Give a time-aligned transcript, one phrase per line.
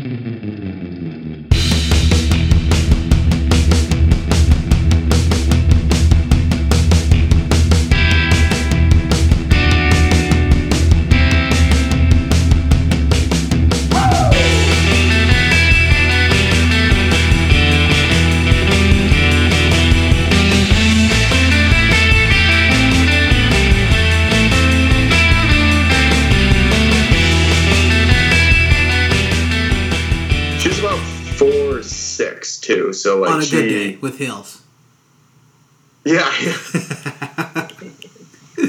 [0.00, 0.28] Mm-hmm.
[33.40, 34.60] On a good day with heels.
[36.04, 36.30] yeah,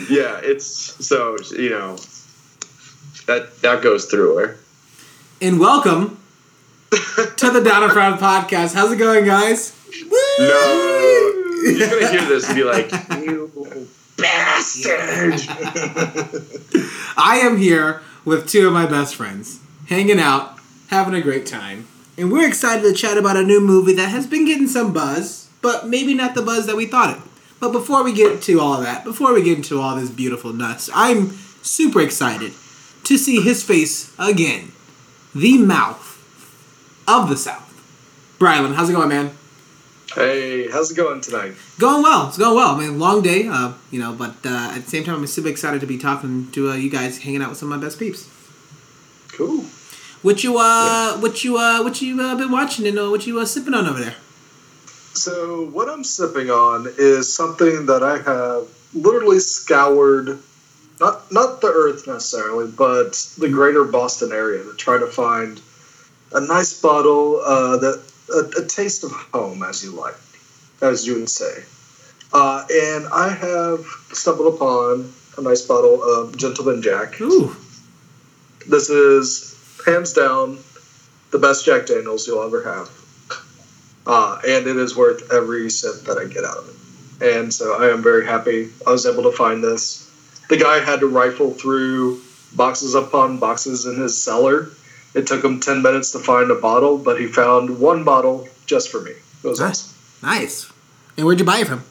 [0.10, 0.40] yeah.
[0.42, 0.66] It's
[1.06, 1.98] so you know
[3.28, 4.58] that that goes through her.
[5.42, 6.22] and welcome
[6.90, 8.74] to the Down in Front podcast.
[8.74, 9.76] How's it going, guys?
[10.40, 11.34] No,
[11.66, 12.90] you're gonna hear this and be like,
[13.22, 13.52] "You
[14.16, 15.34] bastard!"
[17.18, 20.58] I am here with two of my best friends, hanging out,
[20.88, 21.88] having a great time,
[22.22, 25.50] and we're excited to chat about a new movie that has been getting some buzz,
[25.62, 27.24] but maybe not the buzz that we thought it.
[27.60, 30.54] But before we get to all of that, before we get into all this beautiful
[30.54, 31.32] nuts, I'm
[31.64, 32.54] super excited
[33.06, 34.72] to see his face again,
[35.34, 36.08] the mouth
[37.08, 37.68] of the South.
[38.38, 39.32] Brylan, how's it going, man?
[40.14, 41.54] Hey, how's it going tonight?
[41.80, 42.28] Going well.
[42.28, 42.76] It's going well.
[42.76, 45.48] I mean, long day, uh, you know, but uh, at the same time, I'm super
[45.48, 47.98] excited to be talking to uh, you guys, hanging out with some of my best
[47.98, 48.30] peeps.
[49.30, 49.66] Cool.
[50.22, 53.40] What you uh, what you uh, what you uh, been watching and uh, what you
[53.40, 54.16] uh, sipping on over there?
[55.14, 60.40] So, what I'm sipping on is something that I have literally scoured,
[61.00, 65.60] not not the earth necessarily, but the greater Boston area to try to find
[66.34, 70.16] a nice bottle uh, that a, a taste of home, as you like,
[70.82, 71.64] as you would say.
[72.32, 77.20] Uh, and I have stumbled upon a nice bottle of Gentleman Jack.
[77.20, 77.56] Ooh,
[78.68, 79.52] This is
[79.86, 80.60] hands down
[81.32, 82.90] the best Jack Daniels you'll ever have.
[84.06, 86.76] Uh, and it is worth every cent that I get out of it.
[87.36, 90.10] And so I am very happy I was able to find this.
[90.50, 92.20] The guy had to rifle through
[92.56, 94.70] boxes upon boxes in his cellar.
[95.14, 98.90] It took him 10 minutes to find a bottle, but he found one bottle just
[98.90, 99.12] for me.
[99.12, 99.70] It was Nice.
[99.70, 99.96] awesome.
[100.30, 100.72] nice.
[101.18, 101.84] And where'd you buy it from?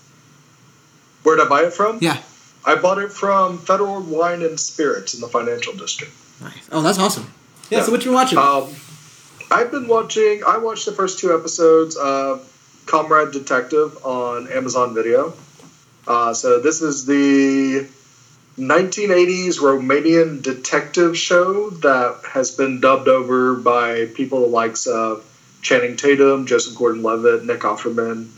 [1.23, 1.99] Where'd I buy it from?
[2.01, 2.17] Yeah,
[2.65, 6.13] I bought it from Federal Wine and Spirits in the financial district.
[6.41, 6.69] nice.
[6.73, 7.33] Oh, that's awesome.
[7.71, 7.79] Yeah.
[7.79, 7.85] Yeah.
[7.85, 8.39] So what you watching?
[8.39, 8.75] Um,
[9.51, 10.43] I've been watching.
[10.47, 12.47] I watched the first two episodes of
[12.87, 15.35] Comrade Detective on Amazon Video.
[16.07, 17.87] Uh, so this is the
[18.59, 25.25] 1980s Romanian detective show that has been dubbed over by people the likes of
[25.63, 28.29] Channing Tatum, Joseph Gordon-Levitt, Nick Offerman,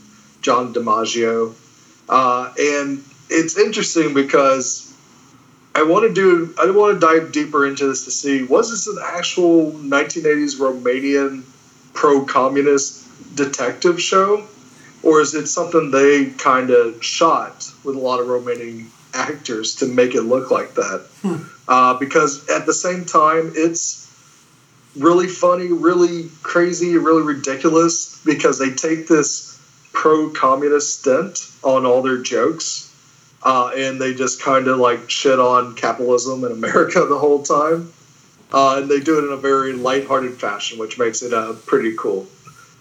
[0.43, 1.55] John DiMaggio,
[2.09, 4.92] uh, and it's interesting because
[5.75, 6.55] I want to do.
[6.59, 11.45] I want to dive deeper into this to see was this an actual 1980s Romanian
[11.95, 14.47] pro-communist detective show,
[15.03, 19.87] or is it something they kind of shot with a lot of Romanian actors to
[19.87, 21.07] make it look like that?
[21.69, 24.11] Uh, because at the same time, it's
[24.97, 29.59] really funny, really crazy, really ridiculous because they take this
[29.93, 32.92] pro-communist stint on all their jokes
[33.45, 37.93] uh, and they just kind of like shit on capitalism in America the whole time.
[38.53, 41.95] Uh, and they do it in a very lighthearted fashion, which makes it uh, pretty
[41.97, 42.27] cool.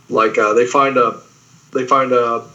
[0.09, 1.21] Like uh, they find a
[1.73, 2.45] they find a,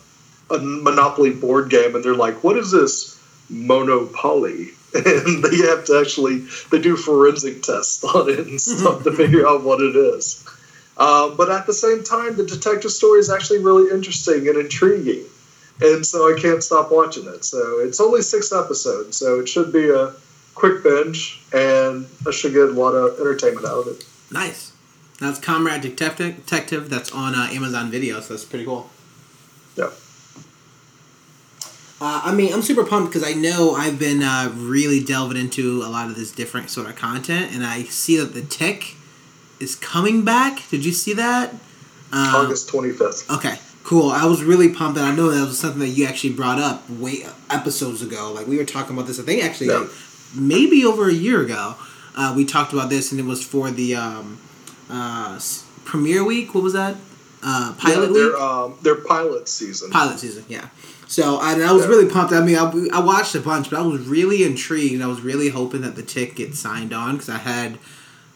[0.50, 3.18] a Monopoly board game, and they're like, "What is this
[3.48, 9.12] Monopoly?" And they have to actually they do forensic tests on it and stuff to
[9.12, 10.46] figure out what it is.
[10.96, 15.24] Uh, but at the same time, the detective story is actually really interesting and intriguing
[15.80, 17.44] and so I can't stop watching it.
[17.44, 20.14] So it's only six episodes, so it should be a
[20.54, 24.04] quick binge, and I should get a lot of entertainment out of it.
[24.30, 24.72] nice.
[25.18, 26.36] That's Comrade Detective.
[26.36, 26.90] Detective.
[26.90, 28.20] That's on uh, Amazon Video.
[28.20, 28.90] So that's pretty cool.
[29.74, 29.90] Yeah.
[31.98, 35.82] Uh, I mean, I'm super pumped because I know I've been uh, really delving into
[35.82, 38.96] a lot of this different sort of content, and I see that the Tick
[39.58, 40.68] is coming back.
[40.68, 41.54] Did you see that?
[42.12, 43.30] Uh, August twenty fifth.
[43.30, 44.10] Okay, cool.
[44.10, 46.88] I was really pumped, and I know that was something that you actually brought up
[46.90, 48.32] way episodes ago.
[48.34, 49.20] Like we were talking about this.
[49.20, 49.78] I think actually, Yeah.
[49.78, 49.90] like,
[50.34, 51.76] maybe over a year ago,
[52.16, 54.38] uh, we talked about this, and it was for the um,
[54.90, 55.38] uh,
[55.84, 56.54] premiere week.
[56.54, 56.96] What was that?
[57.42, 58.14] Uh, pilot yeah, week.
[58.14, 59.90] their um, their pilot season.
[59.90, 60.44] pilot season.
[60.48, 60.66] Yeah.
[61.06, 61.88] So and I was Yeah.
[61.90, 62.32] really pumped.
[62.32, 65.00] I mean, I, I watched a bunch, but I was really intrigued.
[65.00, 67.78] I was really hoping that the tick gets signed on because I had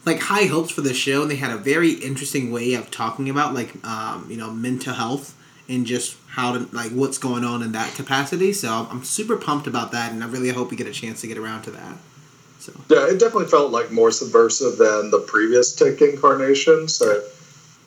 [0.05, 3.29] like high hopes for the show, and they had a very interesting way of talking
[3.29, 5.35] about like um, you know mental health
[5.71, 8.53] and just how to like what's going on in that capacity.
[8.53, 11.27] So I'm super pumped about that, and I really hope we get a chance to
[11.27, 11.95] get around to that.
[12.59, 16.87] So Yeah, it definitely felt like more subversive than the previous Tick incarnation.
[16.87, 17.23] So it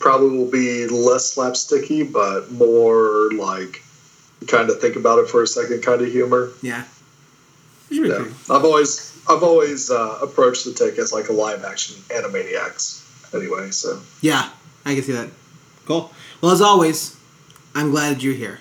[0.01, 3.83] probably will be less slapsticky, but more like
[4.49, 6.51] kind of think about it for a second kind of humor.
[6.63, 6.85] yeah,
[7.91, 8.15] it Yeah.
[8.17, 13.01] pretty- I've always I've always uh, approached the Tick as like a live action Animaniacs.
[13.35, 14.51] Anyway, so yeah,
[14.85, 15.29] I can see that.
[15.87, 16.13] Cool.
[16.41, 17.17] Well, as always,
[17.75, 18.61] I'm glad you're here.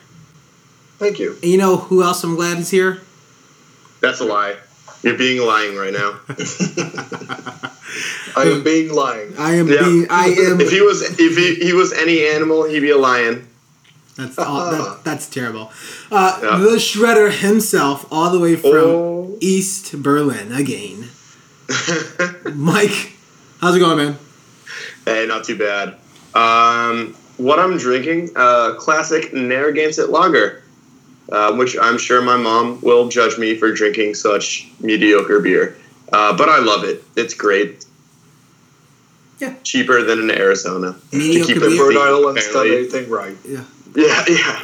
[1.00, 1.34] thank you.
[1.42, 3.02] And you know who else I'm glad is here?
[4.02, 4.56] That's a lie.
[5.04, 6.20] You're being lying right now.
[8.36, 9.34] I am being lying.
[9.38, 9.84] I am Yeah.
[9.84, 10.08] being.
[10.10, 10.60] I am.
[10.62, 13.48] If he was if he, he was any animal, he'd be a lion.
[14.16, 15.72] That's all, that, that's terrible.
[16.12, 16.58] Uh, Yeah.
[16.58, 19.38] The Shredder himself, all the way from Oh.
[19.42, 21.10] East Berlin again.
[22.56, 23.14] Mike,
[23.60, 24.18] how's it going, man?
[25.06, 25.96] hey, not too bad.
[26.36, 30.64] Um, what I'm drinking, uh, classic Narragansett Lager,
[31.32, 35.76] uh, which I'm sure my mom will judge me for drinking such mediocre beer.
[36.12, 37.04] Uh, but I love it.
[37.16, 37.86] It's great.
[39.40, 39.56] Yeah.
[39.64, 40.96] Cheaper than in Arizona.
[41.12, 41.70] Mediocre keep beer.
[41.72, 42.78] it Rhode Island's done Apparently.
[42.78, 43.38] anything right.
[43.46, 43.64] Yeah.
[43.96, 44.64] Yeah, yeah.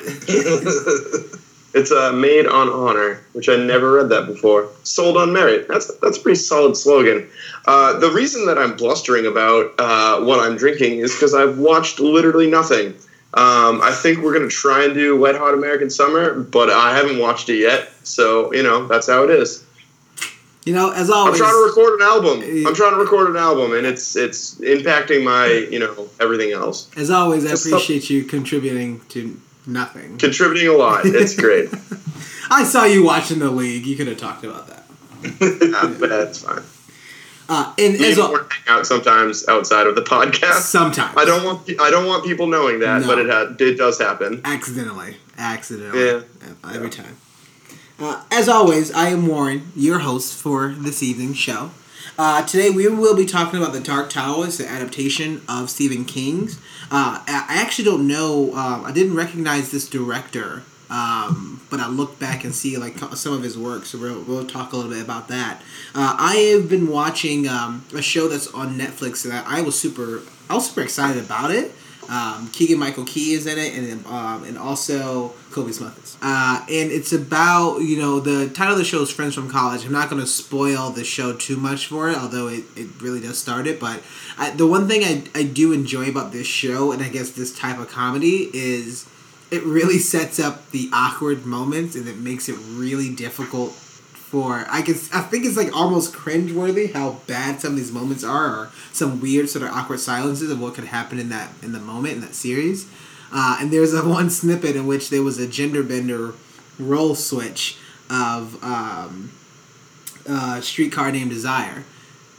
[1.74, 4.70] It's uh, made on honor, which I never read that before.
[4.84, 5.68] Sold on merit.
[5.68, 7.30] That's that's a pretty solid slogan.
[7.68, 12.00] Uh, the reason that I'm blustering about uh, what I'm drinking is because I've watched
[12.00, 12.96] literally nothing.
[13.36, 17.20] Um, I think we're gonna try and do Wet Hot American Summer, but I haven't
[17.20, 17.92] watched it yet.
[18.04, 19.64] So you know that's how it is.
[20.66, 22.40] You know, as always, I'm trying to record an album.
[22.40, 26.52] Uh, I'm trying to record an album, and it's it's impacting my you know everything
[26.52, 26.90] else.
[26.98, 29.40] As always, I appreciate you contributing to
[29.70, 30.18] nothing.
[30.18, 31.02] Contributing a lot.
[31.06, 31.70] It's great.
[32.52, 33.86] I saw you watching the league.
[33.86, 34.84] You could have talked about that.
[35.62, 36.64] Yeah, but that's fine.
[37.52, 40.62] Uh, and We as al- hang out sometimes outside of the podcast.
[40.62, 43.08] sometimes I don't want I don't want people knowing that, No.
[43.08, 44.42] but it ha- it does happen.
[44.46, 46.22] accidentally, accidentally, Yeah.
[46.74, 47.18] every time.
[48.00, 51.72] Uh, as always, I am Warren, your host for this evening's show.
[52.18, 56.06] Uh, today we will be talking about the Dark Tower, it's the adaptation of Stephen
[56.06, 56.60] King's.
[56.92, 58.54] Uh, I actually don't know.
[58.56, 63.34] Um, I didn't recognize this director, um, but I looked back and see like some
[63.34, 63.86] of his work.
[63.86, 65.62] So we'll, we'll talk a little bit about that.
[65.94, 70.22] Uh, I have been watching um, a show that's on Netflix that I was super.
[70.50, 71.74] I was super excited about it.
[72.10, 76.18] Um, Keegan Michael Key is in it, and um, and also Kobe Smith is.
[76.22, 79.86] Uh, and it's about you know the title of the show is Friends from College.
[79.86, 83.22] I'm not going to spoil the show too much for it, although it, it really
[83.22, 83.80] does start it.
[83.80, 84.02] But
[84.38, 87.56] I, the one thing I, I do enjoy about this show, and I guess this
[87.56, 89.08] type of comedy, is
[89.52, 93.78] it really sets up the awkward moments, and it makes it really difficult
[94.30, 98.24] for I guess I think it's like almost cringeworthy how bad some of these moments
[98.24, 101.72] are, or some weird sort of awkward silences of what could happen in that in
[101.72, 102.88] the moment in that series.
[103.32, 106.34] Uh, and there's a one snippet in which there was a gender bender
[106.78, 107.78] role switch
[108.10, 109.32] of um,
[110.62, 111.84] Streetcar Named Desire.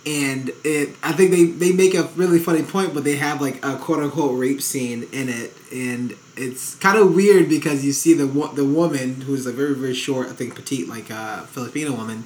[0.07, 3.65] And it, I think they, they make a really funny point, but they have like
[3.65, 8.15] a quote unquote rape scene in it, and it's kind of weird because you see
[8.15, 12.25] the the woman who's a very very short, I think petite, like a Filipino woman,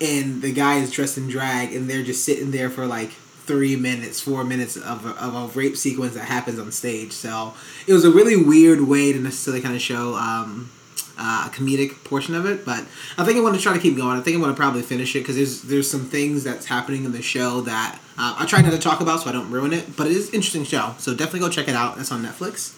[0.00, 3.10] and the guy is dressed in drag, and they're just sitting there for like
[3.46, 7.12] three minutes, four minutes of a, of a rape sequence that happens on stage.
[7.12, 7.54] So
[7.86, 10.70] it was a really weird way to necessarily kind of show um,
[11.18, 12.64] uh, a comedic portion of it.
[12.64, 12.86] But
[13.18, 14.16] I think I want to try to keep going.
[14.18, 17.04] I think I'm going to probably finish it because there's there's some things that's happening
[17.04, 19.72] in the show that uh, I try not to talk about so I don't ruin
[19.72, 19.96] it.
[19.96, 21.96] But it is interesting show, so definitely go check it out.
[21.96, 22.74] That's on Netflix,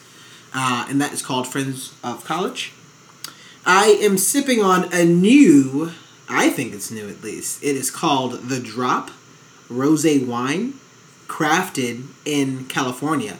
[0.56, 2.72] uh, and that is called Friends of College.
[3.66, 5.92] I am sipping on a new.
[6.30, 7.62] I think it's new at least.
[7.62, 9.10] It is called The Drop
[9.68, 10.74] Rose Wine,
[11.26, 13.36] crafted in California.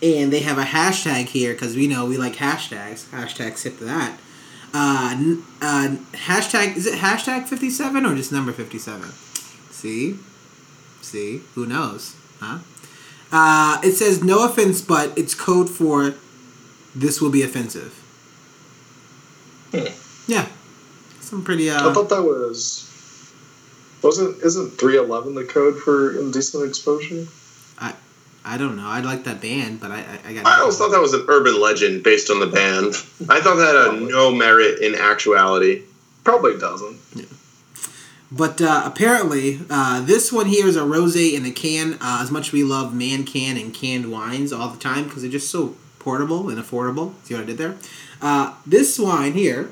[0.00, 3.06] And they have a hashtag here because we know we like hashtags.
[3.06, 4.18] Hashtag sip that.
[4.72, 9.10] Uh, uh, hashtag, is it hashtag 57 or just number 57?
[9.70, 10.16] See?
[11.00, 11.40] See?
[11.56, 12.14] Who knows?
[12.38, 12.58] Huh?
[13.32, 16.14] Uh, it says no offense, but it's code for
[16.94, 17.98] this will be offensive.
[20.28, 20.46] Yeah.
[21.20, 22.88] Some pretty, I uh, thought that was
[24.02, 27.26] wasn't isn't three eleven the code for indecent exposure?
[27.78, 27.94] I
[28.44, 28.86] I don't know.
[28.86, 30.46] I like that band, but I, I, I got.
[30.46, 32.94] I always thought that was an urban legend based on the band.
[33.30, 35.82] I thought that had no merit in actuality.
[36.24, 36.98] Probably doesn't.
[37.14, 37.24] Yeah.
[38.30, 41.94] But uh, apparently, uh, this one here is a rosé in a can.
[41.94, 45.22] Uh, as much as we love man can and canned wines all the time because
[45.22, 47.14] they're just so portable and affordable.
[47.24, 47.76] See what I did there?
[48.20, 49.70] Uh, this wine here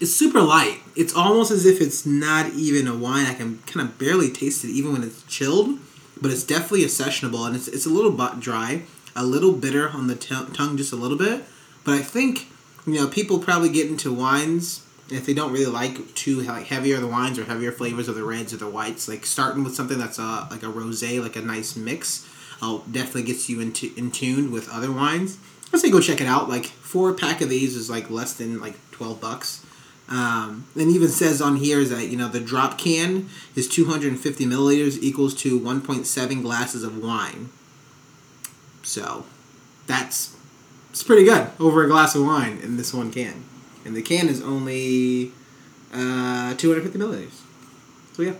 [0.00, 0.78] is super light.
[0.96, 3.26] It's almost as if it's not even a wine.
[3.26, 5.78] I can kind of barely taste it even when it's chilled.
[6.20, 8.82] But it's definitely a sessionable, and it's, it's a little bit dry,
[9.14, 11.44] a little bitter on the t- tongue, just a little bit.
[11.84, 12.48] But I think
[12.86, 16.98] you know people probably get into wines if they don't really like too like heavier
[16.98, 19.98] the wines or heavier flavors of the reds or the whites, like starting with something
[19.98, 22.28] that's a like a rosé, like a nice mix,
[22.60, 25.38] uh, definitely gets you into in tune with other wines.
[25.72, 26.48] I say go check it out.
[26.48, 29.64] Like four pack of these is like less than like twelve bucks.
[30.08, 34.46] Um, and even says on here is that you know the drop can is 250
[34.46, 37.50] milliliters equals to 1.7 glasses of wine.
[38.82, 39.26] So
[39.86, 40.34] that's
[40.90, 43.44] it's pretty good over a glass of wine in this one can,
[43.84, 45.32] and the can is only
[45.92, 47.42] uh, 250 milliliters.
[48.14, 48.34] So yeah,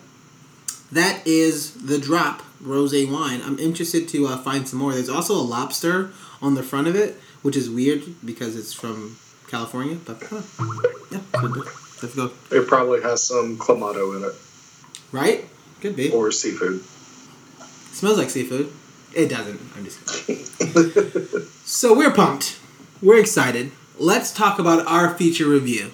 [0.91, 3.41] that is the drop rosé wine.
[3.45, 4.93] I'm interested to uh, find some more.
[4.93, 6.11] There's also a lobster
[6.41, 9.17] on the front of it, which is weird because it's from
[9.49, 10.43] California, but uh,
[11.11, 11.21] yeah,
[12.03, 12.31] let's go.
[12.51, 14.35] It probably has some clamato in it.
[15.11, 15.49] Right?
[15.81, 16.11] Could be.
[16.11, 16.83] Or seafood.
[17.95, 18.73] Smells like seafood.
[19.15, 19.61] It doesn't.
[19.77, 20.07] I'm just
[21.67, 22.59] so we're pumped.
[23.01, 23.73] We're excited.
[23.99, 25.93] Let's talk about our feature review.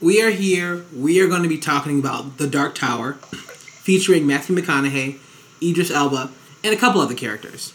[0.00, 0.84] We are here.
[0.94, 5.18] We are going to be talking about The Dark Tower, featuring Matthew McConaughey,
[5.62, 6.30] Idris Elba,
[6.62, 7.72] and a couple other characters.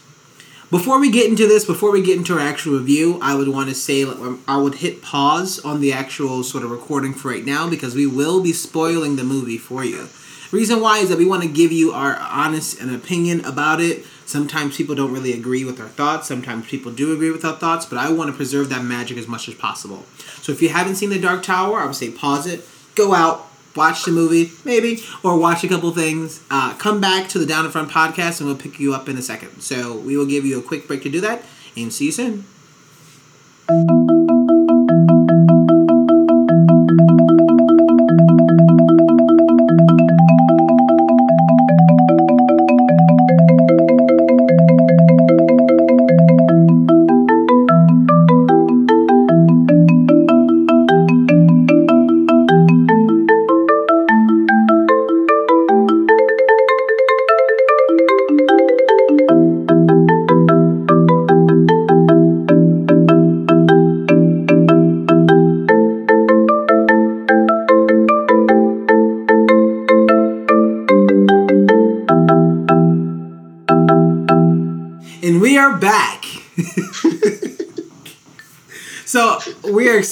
[0.72, 3.68] Before we get into this, before we get into our actual review, I would want
[3.68, 7.44] to say um, I would hit pause on the actual sort of recording for right
[7.44, 10.08] now because we will be spoiling the movie for you.
[10.50, 14.06] Reason why is that we want to give you our honest and opinion about it.
[14.24, 16.26] Sometimes people don't really agree with our thoughts.
[16.26, 19.28] Sometimes people do agree with our thoughts, but I want to preserve that magic as
[19.28, 20.06] much as possible.
[20.40, 23.46] So if you haven't seen The Dark Tower, I would say pause it, go out,
[23.74, 26.42] watch the movie, maybe, or watch a couple things.
[26.50, 29.16] Uh, come back to the Down in Front podcast and we'll pick you up in
[29.16, 29.60] a second.
[29.60, 31.42] So we will give you a quick break to do that
[31.76, 32.44] and see you soon.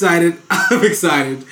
[0.00, 0.38] Excited.
[0.50, 1.44] I'm excited.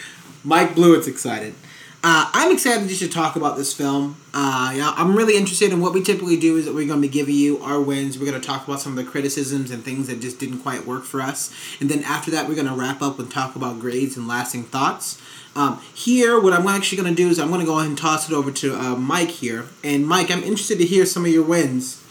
[0.42, 1.54] Mike Blewett's excited.
[2.02, 4.16] Uh, I'm excited just to talk about this film.
[4.32, 7.06] Uh, yeah, I'm really interested in what we typically do is that we're going to
[7.06, 8.18] be giving you our wins.
[8.18, 10.86] We're going to talk about some of the criticisms and things that just didn't quite
[10.86, 11.52] work for us.
[11.78, 14.64] And then after that, we're going to wrap up and talk about grades and lasting
[14.64, 15.20] thoughts.
[15.54, 17.98] Um, here, what I'm actually going to do is I'm going to go ahead and
[17.98, 19.66] toss it over to uh, Mike here.
[19.84, 22.02] And Mike, I'm interested to hear some of your wins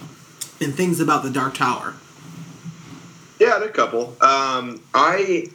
[0.61, 1.95] and things about the Dark Tower.
[3.39, 4.17] Yeah, a couple.
[4.21, 5.47] Um, I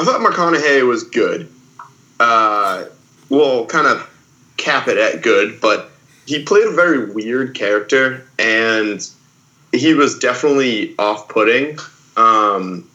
[0.00, 1.52] I thought McConaughey was good.
[2.18, 2.86] Uh,
[3.28, 4.08] we'll kind of
[4.56, 5.90] cap it at good, but
[6.24, 9.06] he played a very weird character, and
[9.72, 11.78] he was definitely off-putting.
[12.16, 12.88] Um,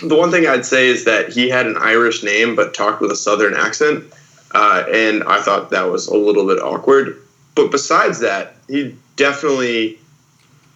[0.00, 3.10] the one thing I'd say is that he had an Irish name but talked with
[3.10, 4.04] a Southern accent,
[4.52, 7.20] uh, and I thought that was a little bit awkward.
[7.56, 9.98] But besides that, he definitely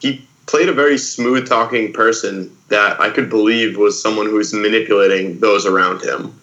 [0.00, 4.52] he played a very smooth talking person that I could believe was someone who was
[4.52, 6.38] manipulating those around him.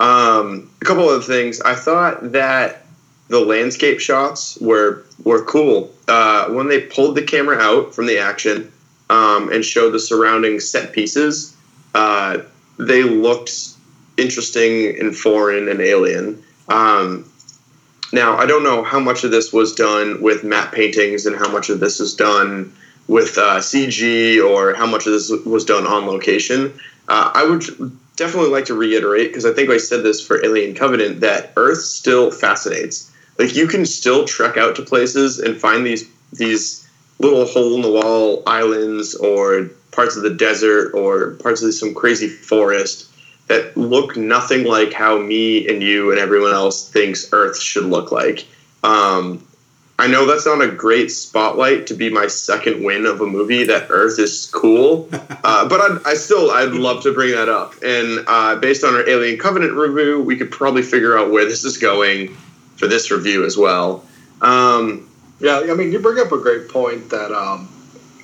[0.00, 1.60] Um, a couple of things.
[1.60, 2.86] I thought that
[3.28, 5.92] the landscape shots were were cool.
[6.06, 8.72] Uh, when they pulled the camera out from the action
[9.10, 11.54] um, and showed the surrounding set pieces,
[11.94, 12.38] uh,
[12.78, 13.50] they looked
[14.16, 16.42] interesting and foreign and alien.
[16.68, 17.30] Um,
[18.12, 21.50] now, I don't know how much of this was done with matte paintings and how
[21.50, 22.72] much of this is done
[23.08, 26.78] with uh, CG or how much of this was done on location.
[27.08, 27.64] Uh, I would
[28.16, 31.78] definitely like to reiterate because I think I said this for Alien Covenant that Earth
[31.78, 33.10] still fascinates.
[33.38, 36.86] Like you can still trek out to places and find these these
[37.18, 41.94] little hole in the wall islands or parts of the desert or parts of some
[41.94, 43.10] crazy forest
[43.48, 48.12] that look nothing like how me and you and everyone else thinks Earth should look
[48.12, 48.46] like.
[48.84, 49.47] Um,
[50.00, 53.64] I know that's not a great spotlight to be my second win of a movie
[53.64, 57.74] that Earth is cool, uh, but I'd, I still I'd love to bring that up.
[57.82, 61.64] And uh, based on our Alien Covenant review, we could probably figure out where this
[61.64, 62.36] is going
[62.76, 64.04] for this review as well.
[64.40, 67.66] Um, yeah, I mean, you bring up a great point that um,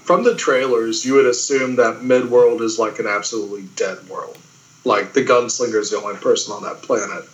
[0.05, 4.39] from the trailers, you would assume that Midworld is like an absolutely dead world,
[4.85, 7.25] like the gunslinger is the only person on that planet.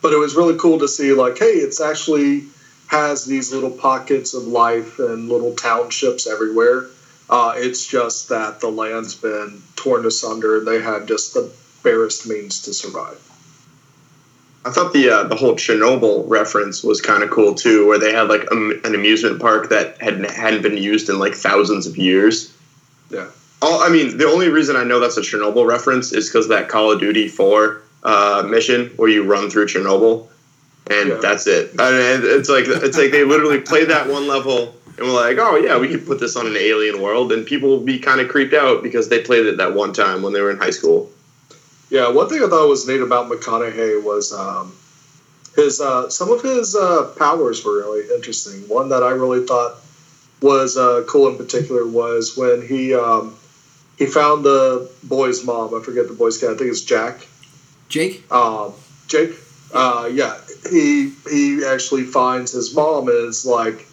[0.00, 2.44] But it was really cool to see, like, hey, it's actually
[2.88, 6.86] has these little pockets of life and little townships everywhere.
[7.28, 11.50] Uh, it's just that the land's been torn asunder and they had just the
[11.82, 13.20] barest means to survive.
[14.64, 18.12] I thought the uh, the whole Chernobyl reference was kind of cool too, where they
[18.12, 21.96] had like um, an amusement park that had hadn't been used in like thousands of
[21.96, 22.52] years.
[23.08, 23.28] Yeah.
[23.62, 26.68] All I mean, the only reason I know that's a Chernobyl reference is because that
[26.68, 30.26] Call of Duty Four uh, mission where you run through Chernobyl,
[30.90, 31.18] and Yeah.
[31.20, 31.72] that's it.
[31.78, 35.36] I mean, it's like it's like they literally played that one level and we're like,
[35.38, 38.20] oh yeah, we could put this on an alien world, and people will be kind
[38.20, 40.70] of creeped out because they played it that one time when they were in high
[40.70, 41.10] school.
[41.90, 44.74] Yeah, one thing I thought was neat about McConaughey was um,
[45.54, 48.66] his uh, some of his uh, powers were really interesting.
[48.68, 49.76] One that I really thought
[50.40, 53.36] was uh, cool in particular was when he um,
[53.98, 55.74] he found the boy's mom.
[55.74, 56.52] I forget the boy's name.
[56.52, 57.26] I think it's Jack.
[57.88, 58.30] Jake.
[58.32, 58.72] Um,
[59.08, 59.32] Jake.
[59.72, 60.38] Uh, yeah,
[60.70, 63.86] he he actually finds his mom and is like,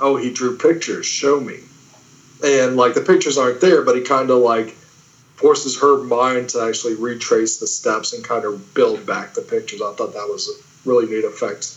[0.00, 1.06] "Oh, he drew pictures.
[1.06, 1.60] Show me."
[2.42, 4.74] And like the pictures aren't there, but he kind of like
[5.36, 9.82] forces her mind to actually retrace the steps and kind of build back the pictures.
[9.82, 11.76] I thought that was a really neat effect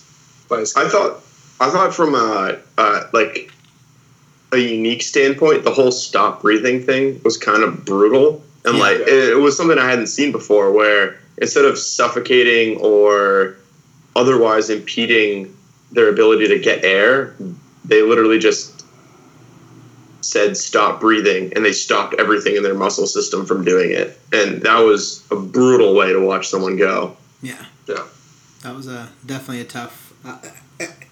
[0.49, 0.75] by his.
[0.75, 1.21] I thought,
[1.59, 3.51] I thought from a uh, like
[4.51, 8.83] a unique standpoint, the whole stop breathing thing was kind of brutal, and Yeah.
[8.83, 10.71] like it, it was something I hadn't seen before.
[10.71, 13.55] Where instead of suffocating or
[14.17, 15.55] otherwise impeding
[15.91, 17.35] their ability to get air,
[17.85, 18.85] they literally just
[20.21, 24.61] said stop breathing and they stopped everything in their muscle system from doing it and
[24.63, 27.63] that was a brutal way to watch someone go Yeah.
[27.87, 28.03] Yeah.
[28.63, 30.39] That was a definitely a tough, uh,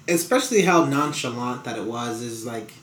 [0.08, 2.22] especially how nonchalant that it was.
[2.22, 2.74] Is like,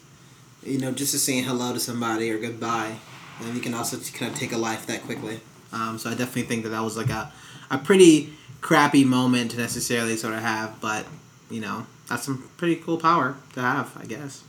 [0.63, 2.97] you know, just to saying hello to somebody or goodbye,
[3.41, 5.41] and you can also kind of take a life that quickly.
[5.73, 7.33] Um, so I definitely think that that was like a,
[7.71, 11.05] a pretty crappy moment to necessarily sort of have, but
[11.51, 14.43] you know, that's some pretty cool power to have, I guess.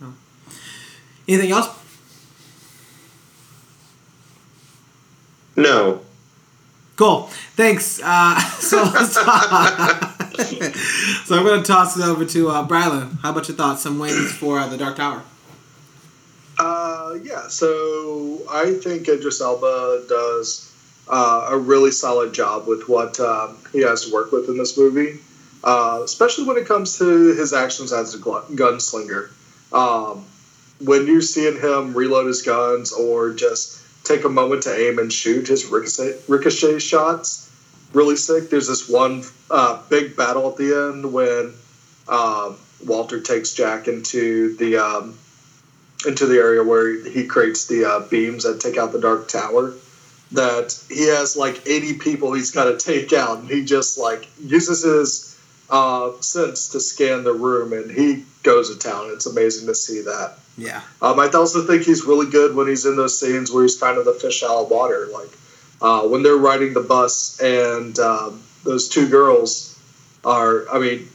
[0.00, 0.12] So.
[1.28, 1.68] Anything else?
[5.56, 6.02] no
[6.96, 7.28] Cool.
[7.56, 8.00] Thanks.
[8.02, 10.14] Uh, so let's talk.
[11.26, 13.20] so I'm going to toss it over to uh, Brylan.
[13.20, 13.82] How about your thoughts?
[13.82, 15.22] Some wins for uh, the Dark Tower.
[16.58, 20.65] Uh, yeah, so I think Idris Elba does
[21.08, 24.76] uh, a really solid job with what um, he has to work with in this
[24.76, 25.20] movie,
[25.62, 29.30] uh, especially when it comes to his actions as a gunslinger.
[29.72, 30.24] Um,
[30.80, 35.12] when you're seeing him reload his guns or just take a moment to aim and
[35.12, 37.50] shoot his ricochet, ricochet shots,
[37.92, 38.50] really sick.
[38.50, 41.54] There's this one uh, big battle at the end when
[42.08, 45.18] um, Walter takes Jack into the um,
[46.06, 49.74] into the area where he creates the uh, beams that take out the dark tower
[50.36, 54.28] that he has like 80 people he's got to take out and he just like
[54.40, 59.66] uses his uh, sense to scan the room and he goes to town it's amazing
[59.66, 60.80] to see that Yeah.
[61.02, 63.98] um, I also think he's really good when he's in those scenes where he's kind
[63.98, 65.08] of the fish out of water.
[65.12, 65.28] Like
[65.82, 69.76] uh, when they're riding the bus and um, those two girls
[70.24, 71.08] are, I mean,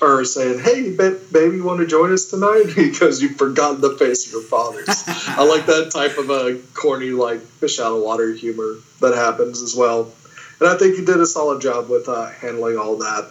[0.00, 3.96] are saying, "Hey, ba- baby, you want to join us tonight?" because you've forgotten the
[3.96, 5.04] face of your fathers.
[5.06, 9.62] I like that type of a corny, like fish out of water humor that happens
[9.62, 10.12] as well.
[10.60, 13.30] And I think he did a solid job with uh, handling all that.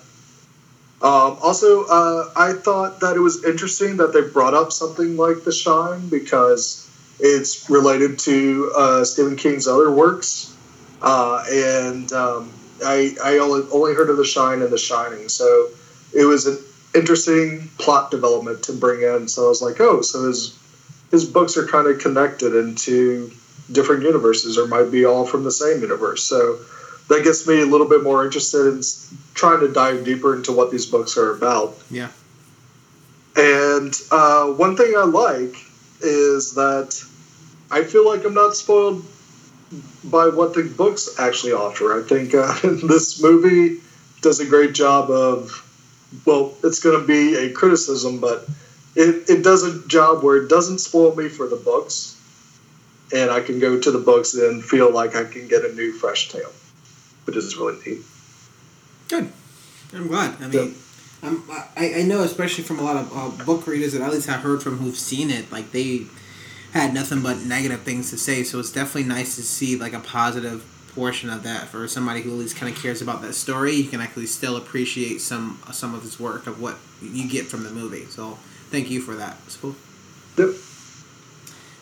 [1.00, 5.44] Um, also, uh, I thought that it was interesting that they brought up something like
[5.44, 10.56] The Shine because it's related to uh, Stephen King's other works,
[11.02, 12.52] uh, and um,
[12.84, 15.70] I, I only only heard of The Shine and The Shining, so
[16.14, 16.58] it was an
[16.96, 19.28] interesting plot development to bring in.
[19.28, 20.58] So I was like, oh, so his
[21.12, 23.32] his books are kind of connected into
[23.72, 26.24] different universes, or might be all from the same universe.
[26.24, 26.60] So
[27.10, 28.82] that gets me a little bit more interested in
[29.34, 31.78] trying to dive deeper into what these books are about.
[31.90, 32.10] Yeah.
[33.36, 35.56] And uh, one thing I like
[36.02, 37.02] is that
[37.72, 39.06] I feel like I'm not spoiled
[40.04, 42.00] by what the books actually offer.
[42.00, 42.54] I think uh,
[42.88, 43.82] this movie
[44.22, 45.64] does a great job of,
[46.26, 48.48] well, it's going to be a criticism, but
[48.96, 52.14] it, it does a job where it doesn't spoil me for the books.
[53.14, 55.94] And I can go to the books and feel like I can get a new,
[55.94, 56.52] fresh tale,
[57.24, 58.02] which is really neat.
[59.08, 59.32] Good.
[59.94, 60.42] I'm glad.
[60.42, 60.76] I mean,
[61.24, 64.28] I'm, I, I know, especially from a lot of uh, book readers that at least
[64.28, 66.08] I've heard from who've seen it, like they
[66.74, 68.44] had nothing but negative things to say.
[68.44, 70.66] So it's definitely nice to see like a positive
[70.98, 73.74] portion of that for somebody who at least kind of cares about that story.
[73.74, 77.64] You can actually still appreciate some some of his work of what you get from
[77.64, 78.06] the movie.
[78.06, 78.40] So
[78.72, 79.38] thank you for that.
[79.46, 79.76] It's cool.
[80.38, 80.50] Yep.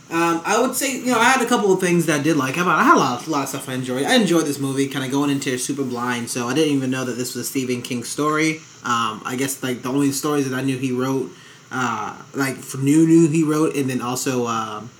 [0.08, 2.38] Um, I would say, you know, I had a couple of things that I did
[2.38, 2.58] like.
[2.58, 4.06] About I had a lot, a lot of stuff I enjoyed.
[4.06, 6.91] I enjoyed this movie, kind of going into it super blind, so I didn't even
[6.91, 8.58] know that this was a Stephen King story.
[8.84, 11.32] Um, I guess like the only stories that I knew he wrote,
[11.71, 14.91] uh, like for knew knew he wrote, and then also, um,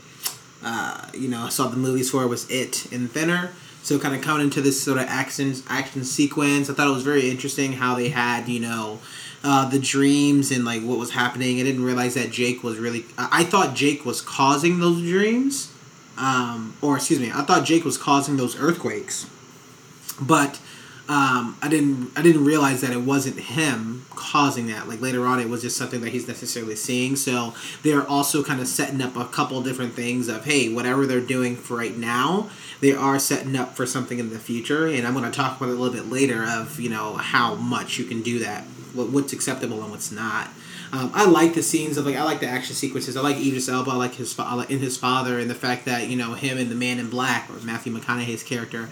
[0.64, 3.52] uh, you know, I saw the movies for was It and Thinner.
[3.86, 7.04] So kind of coming into this sort of action action sequence, I thought it was
[7.04, 9.00] very interesting how they had you know
[9.44, 11.60] uh, the dreams and like what was happening.
[11.60, 13.06] I didn't realize that Jake was really.
[13.16, 15.72] I thought Jake was causing those dreams,
[16.18, 19.30] um, or excuse me, I thought Jake was causing those earthquakes,
[20.20, 20.60] but
[21.08, 24.88] um, I didn't I didn't realize that it wasn't him causing that.
[24.88, 27.16] Like later on, it was just something that he's necessarily seeing.
[27.16, 31.22] So they're also kind of setting up a couple different things of hey, whatever they're
[31.22, 32.50] doing for right now,
[32.82, 34.88] they are setting up for something in the future.
[34.88, 37.54] And I'm going to talk about it a little bit later of you know how
[37.54, 38.64] much you can do that,
[38.94, 40.50] what's acceptable and what's not.
[40.92, 43.16] Um, I like the scenes of like I like the action sequences.
[43.16, 43.92] I like Idris Elba.
[43.92, 46.72] I like his fa- in his father and the fact that you know him and
[46.72, 48.90] the Man in Black or Matthew McConaughey's character,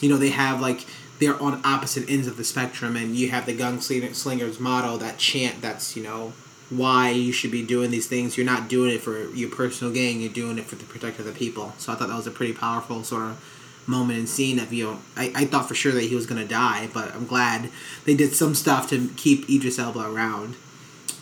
[0.00, 0.86] you know they have like
[1.18, 5.60] they're on opposite ends of the spectrum, and you have the gunslingers motto, that chant
[5.62, 6.32] that's, you know,
[6.68, 8.36] why you should be doing these things.
[8.36, 11.24] You're not doing it for your personal gain, you're doing it for the protect of
[11.24, 11.72] the people.
[11.78, 14.84] So I thought that was a pretty powerful sort of moment and scene of, you
[14.84, 17.70] know, I, I thought for sure that he was going to die, but I'm glad
[18.04, 20.56] they did some stuff to keep Idris Elba around.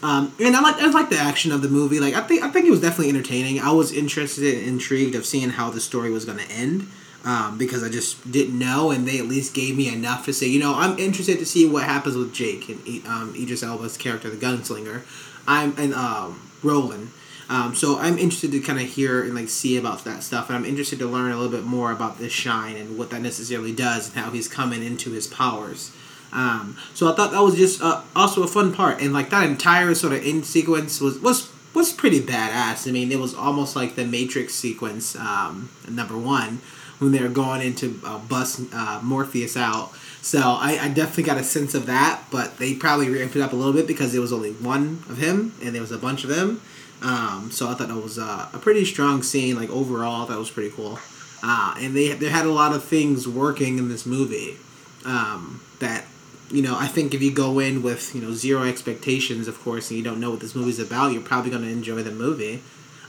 [0.03, 1.99] Um, and I like I like the action of the movie.
[1.99, 3.61] Like I think I think it was definitely entertaining.
[3.61, 6.91] I was interested and intrigued of seeing how the story was going to end
[7.25, 10.47] um, because I just didn't know, and they at least gave me enough to say,
[10.47, 14.31] you know, I'm interested to see what happens with Jake and um, Idris Elba's character,
[14.31, 15.03] the gunslinger.
[15.47, 17.11] I'm and um, Roland.
[17.49, 20.57] Um, so I'm interested to kind of hear and like see about that stuff, and
[20.57, 23.73] I'm interested to learn a little bit more about this shine and what that necessarily
[23.73, 25.93] does and how he's coming into his powers.
[26.33, 29.49] Um, so I thought that was just uh, also a fun part, and like that
[29.49, 32.89] entire sort of end sequence was was was pretty badass.
[32.89, 36.61] I mean, it was almost like the Matrix sequence, um, number one,
[37.05, 39.93] when they're going into uh, bust uh, Morpheus out.
[40.23, 43.53] So I, I definitely got a sense of that, but they probably ramped it up
[43.53, 46.25] a little bit because there was only one of him and there was a bunch
[46.25, 46.63] of them.
[47.03, 49.57] Um, so I thought that was uh, a pretty strong scene.
[49.57, 50.99] Like overall, that was pretty cool.
[51.43, 54.57] Uh, and they they had a lot of things working in this movie
[55.05, 56.07] um, that
[56.51, 59.91] you know I think if you go in with you know zero expectations, of course,
[59.91, 62.63] and you don't know what this movie's about, you're probably going to enjoy the movie.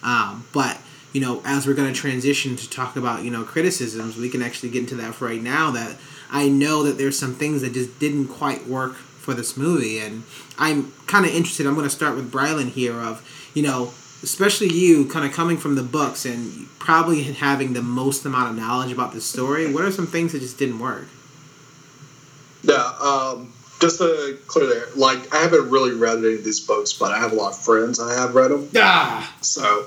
[0.04, 0.78] Um, but
[1.16, 4.42] you know, as we're going to transition to talk about, you know, criticisms, we can
[4.42, 5.96] actually get into that for right now that
[6.30, 9.98] I know that there's some things that just didn't quite work for this movie.
[10.00, 10.24] And
[10.60, 11.68] I'm kind of interested.
[11.68, 15.56] I'm going to start with Brylan here of, you know, especially you kind of coming
[15.56, 19.74] from the books and probably having the most amount of knowledge about this story.
[19.74, 21.08] What are some things that just didn't work?
[22.64, 26.92] Yeah, um, just to clear there, like I haven't really read any of these books,
[26.92, 28.70] but I have a lot of friends I have read them.
[28.76, 29.34] Ah.
[29.40, 29.86] So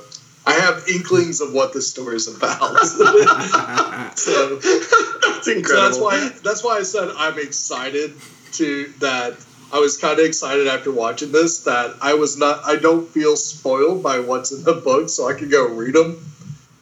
[0.49, 2.79] I have inklings of what this story is about.
[4.17, 5.67] so that's incredible.
[5.67, 8.15] So that's why that's why I said I'm excited
[8.53, 9.37] to that
[9.71, 13.37] I was kind of excited after watching this that I was not I don't feel
[13.37, 16.25] spoiled by what's in the book so I can go read them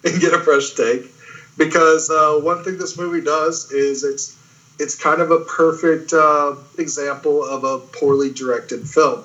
[0.05, 1.11] and get a fresh take
[1.59, 4.37] because uh, one thing this movie does is it's
[4.79, 9.25] it's kind of a perfect uh, example of a poorly directed film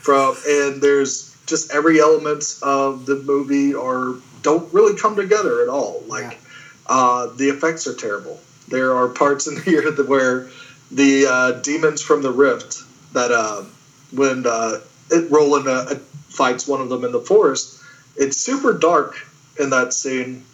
[0.00, 5.68] from and there's just every element of the movie are don't really come together at
[5.68, 6.02] all.
[6.06, 6.38] Like yeah.
[6.86, 8.40] uh, the effects are terrible.
[8.68, 10.48] There are parts in here that where
[10.90, 13.64] the uh, demons from the rift that uh,
[14.12, 14.80] when uh,
[15.10, 15.94] it, Roland uh,
[16.28, 17.80] fights one of them in the forest,
[18.16, 19.16] it's super dark
[19.58, 20.44] in that scene,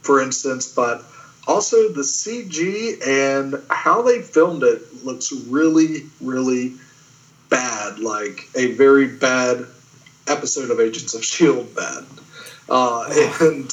[0.00, 1.04] for instance, but
[1.46, 6.74] also the CG and how they filmed it looks really, really
[7.50, 7.98] bad.
[7.98, 9.66] Like a very bad
[10.26, 12.04] episode of Agents of Shield bad,
[12.68, 13.70] uh, and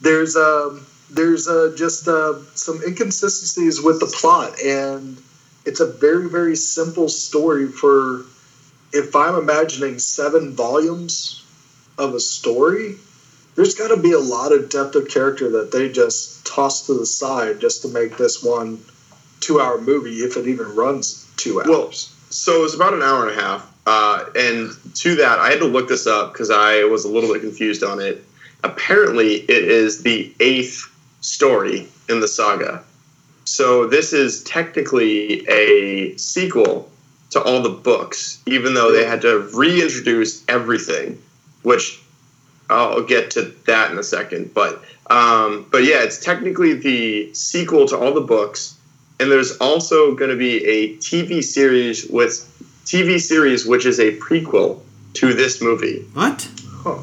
[0.00, 5.16] there's um, there's uh, just uh, some inconsistencies with the plot, and
[5.64, 8.24] it's a very very simple story for.
[8.94, 11.42] If I'm imagining seven volumes
[11.96, 12.96] of a story,
[13.54, 16.94] there's got to be a lot of depth of character that they just toss to
[16.94, 18.78] the side just to make this one
[19.40, 21.68] two hour movie, if it even runs two hours.
[21.68, 21.92] Well,
[22.30, 23.71] so it was about an hour and a half.
[23.86, 27.32] Uh, and to that, I had to look this up because I was a little
[27.32, 28.24] bit confused on it.
[28.62, 30.88] Apparently, it is the eighth
[31.20, 32.84] story in the saga.
[33.44, 36.90] So this is technically a sequel
[37.30, 41.20] to all the books, even though they had to reintroduce everything,
[41.62, 42.00] which
[42.70, 44.54] I'll get to that in a second.
[44.54, 48.76] But um, but yeah, it's technically the sequel to all the books,
[49.18, 52.48] and there's also going to be a TV series with
[52.84, 54.80] TV series, which is a prequel
[55.14, 56.04] to this movie.
[56.14, 56.48] What?
[56.66, 56.98] Huh.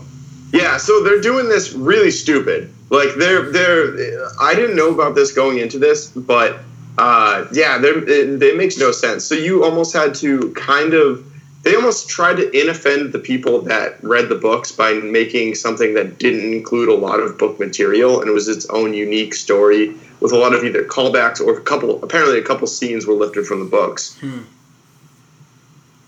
[0.51, 2.73] Yeah, so they're doing this really stupid.
[2.89, 4.27] Like they're they're.
[4.41, 6.59] I didn't know about this going into this, but
[6.97, 9.23] uh, yeah, it, it makes no sense.
[9.25, 11.25] So you almost had to kind of.
[11.61, 16.17] They almost tried to inoffend the people that read the books by making something that
[16.17, 20.31] didn't include a lot of book material and it was its own unique story with
[20.31, 22.01] a lot of either callbacks or a couple.
[22.01, 24.17] Apparently, a couple scenes were lifted from the books.
[24.19, 24.43] Hmm.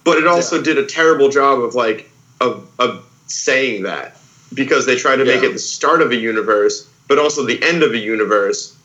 [0.04, 2.10] But it also did a terrible job of like
[2.40, 4.18] of of saying that
[4.54, 7.84] because they tried to make it the start of a universe, but also the end
[7.84, 8.76] of a universe,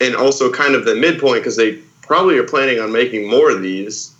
[0.00, 3.62] and also kind of the midpoint because they probably are planning on making more of
[3.62, 4.12] these.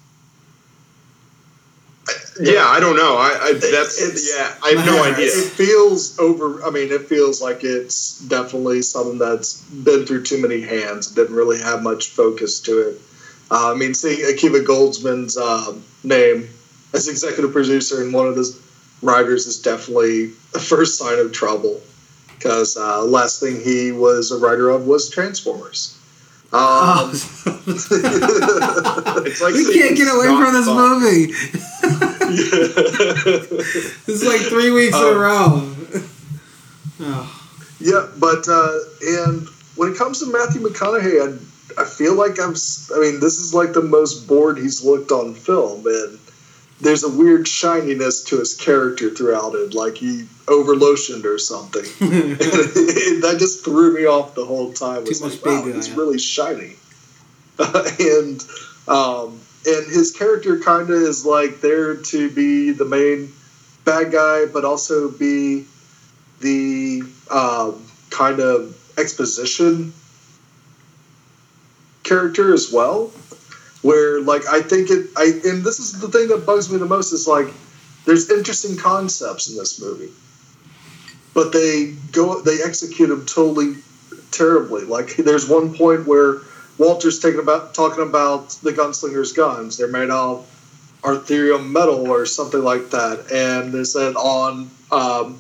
[2.41, 3.17] Yeah, I don't know.
[3.17, 4.55] I, I that's It's- yeah.
[4.63, 5.27] I have no idea.
[5.27, 6.63] It feels over.
[6.65, 11.09] I mean, it feels like it's definitely something that's been through too many hands.
[11.09, 13.01] Didn't really have much focus to it.
[13.51, 16.49] Uh, I mean, seeing Akiva Goldsman's um, name
[16.95, 18.59] as executive producer and one of the
[19.03, 21.81] writers is definitely a first sign of trouble.
[22.35, 25.93] Because uh, last thing he was a writer of was Transformers.
[26.53, 27.11] Um,
[27.69, 31.01] It's like we can't get away from this nonstop.
[31.01, 31.33] movie.
[34.07, 35.75] This is like three weeks in a Um, row.
[37.01, 37.43] Oh.
[37.81, 41.37] Yeah, but uh, and when it comes to Matthew McConaughey, I,
[41.79, 42.55] I feel like I'm.
[42.95, 46.19] I mean, this is like the most bored he's looked on film, and
[46.81, 51.83] there's a weird shininess to his character throughout it, like he over lotioned or something.
[52.01, 55.05] that just threw me off the whole time.
[55.05, 56.77] Too much like, wow, he's really shiny,
[57.59, 58.45] and
[58.87, 63.33] um, and his character kind of is like there to be the main
[63.85, 65.67] bad guy, but also be
[66.41, 69.93] the um, kind of exposition
[72.07, 73.13] character as well.
[73.83, 76.87] Where like I think it, I and this is the thing that bugs me the
[76.87, 77.49] most is like
[78.05, 80.11] there's interesting concepts in this movie,
[81.35, 83.75] but they go they execute them totally
[84.33, 84.85] terribly.
[84.85, 86.39] Like there's one point where
[86.79, 89.77] Walter's taking about talking about the gunslinger's guns.
[89.77, 95.39] They're made out of arthurium metal or something like that, and they said on um,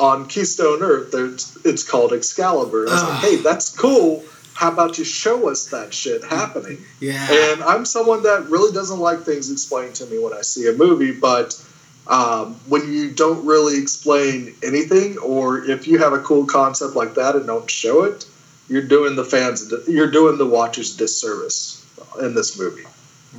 [0.00, 2.88] on Keystone Earth, there's, it's called Excalibur.
[2.88, 4.24] I was like, hey, that's cool.
[4.60, 6.84] How about you show us that shit happening?
[7.00, 7.26] yeah.
[7.32, 10.74] And I'm someone that really doesn't like things explained to me when I see a
[10.74, 11.58] movie, but
[12.06, 17.14] um, when you don't really explain anything, or if you have a cool concept like
[17.14, 18.26] that and don't show it,
[18.68, 21.82] you're doing the fans, you're doing the watchers disservice
[22.20, 22.84] in this movie.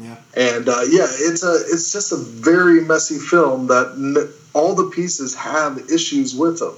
[0.02, 0.16] yeah.
[0.36, 4.90] And uh, yeah, it's a it's just a very messy film that n- all the
[4.90, 6.74] pieces have issues with them.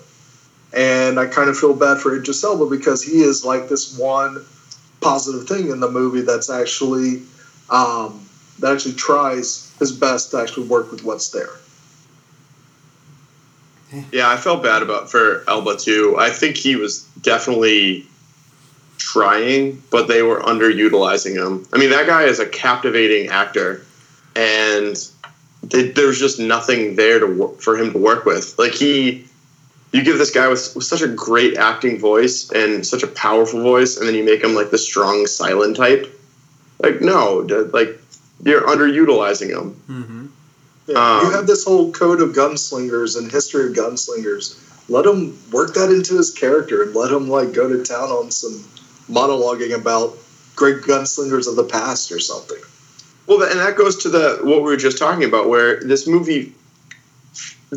[0.73, 4.43] And I kind of feel bad for Idris Elba because he is like this one
[5.01, 7.21] positive thing in the movie that's actually
[7.69, 8.27] um,
[8.59, 11.49] that actually tries his best to actually work with what's there.
[14.12, 16.15] Yeah, I felt bad about for Elba too.
[16.17, 18.07] I think he was definitely
[18.97, 21.67] trying, but they were underutilizing him.
[21.71, 23.86] I mean, that guy is a captivating actor,
[24.36, 24.95] and
[25.62, 28.57] they, there's just nothing there to for him to work with.
[28.57, 29.25] Like he,
[29.93, 33.62] you give this guy with, with such a great acting voice and such a powerful
[33.62, 36.19] voice, and then you make him like the strong, silent type.
[36.79, 37.99] Like no, like
[38.43, 39.82] you're underutilizing him.
[39.88, 40.25] Mm-hmm.
[40.88, 44.60] Yeah, Um, you have this whole code of gunslingers and history of gunslingers.
[44.89, 48.32] Let him work that into his character and let him like go to town on
[48.32, 48.65] some
[49.10, 50.17] monologuing about
[50.56, 52.58] great gunslingers of the past or something.
[53.27, 56.53] Well, and that goes to the what we were just talking about, where this movie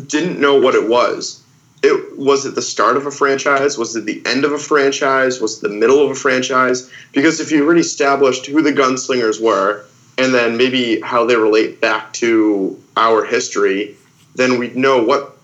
[0.07, 1.43] didn't know what it was.
[1.83, 3.77] It was it the start of a franchise?
[3.77, 5.39] Was it the end of a franchise?
[5.39, 6.91] Was it the middle of a franchise?
[7.11, 9.85] Because if you already established who the gunslingers were,
[10.17, 13.95] and then maybe how they relate back to our history,
[14.35, 15.37] then we'd know what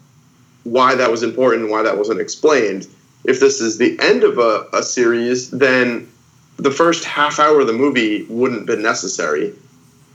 [0.63, 2.87] why that was important and why that wasn't explained.
[3.23, 6.11] If this is the end of a, a series, then
[6.57, 9.53] the first half hour of the movie wouldn't have been necessary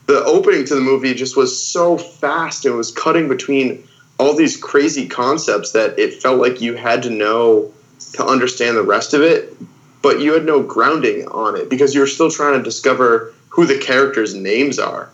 [0.08, 3.86] the opening to the movie just was so fast and was cutting between
[4.18, 7.72] all these crazy concepts that it felt like you had to know
[8.14, 9.54] to understand the rest of it
[10.02, 13.64] but you had no grounding on it because you were still trying to discover who
[13.66, 15.08] the characters names are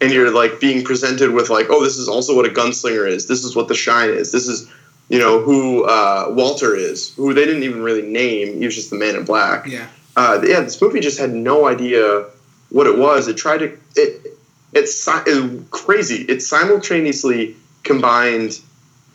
[0.00, 3.26] and you're like being presented with like oh this is also what a gunslinger is
[3.26, 4.70] this is what the shine is this is
[5.08, 8.90] you know who uh, walter is who they didn't even really name he was just
[8.90, 9.86] the man in black Yeah.
[10.16, 12.24] uh, yeah, this movie just had no idea
[12.70, 13.28] what it was.
[13.28, 14.38] It tried to it
[14.72, 16.22] it's si- crazy.
[16.22, 17.54] It simultaneously
[17.86, 18.60] combined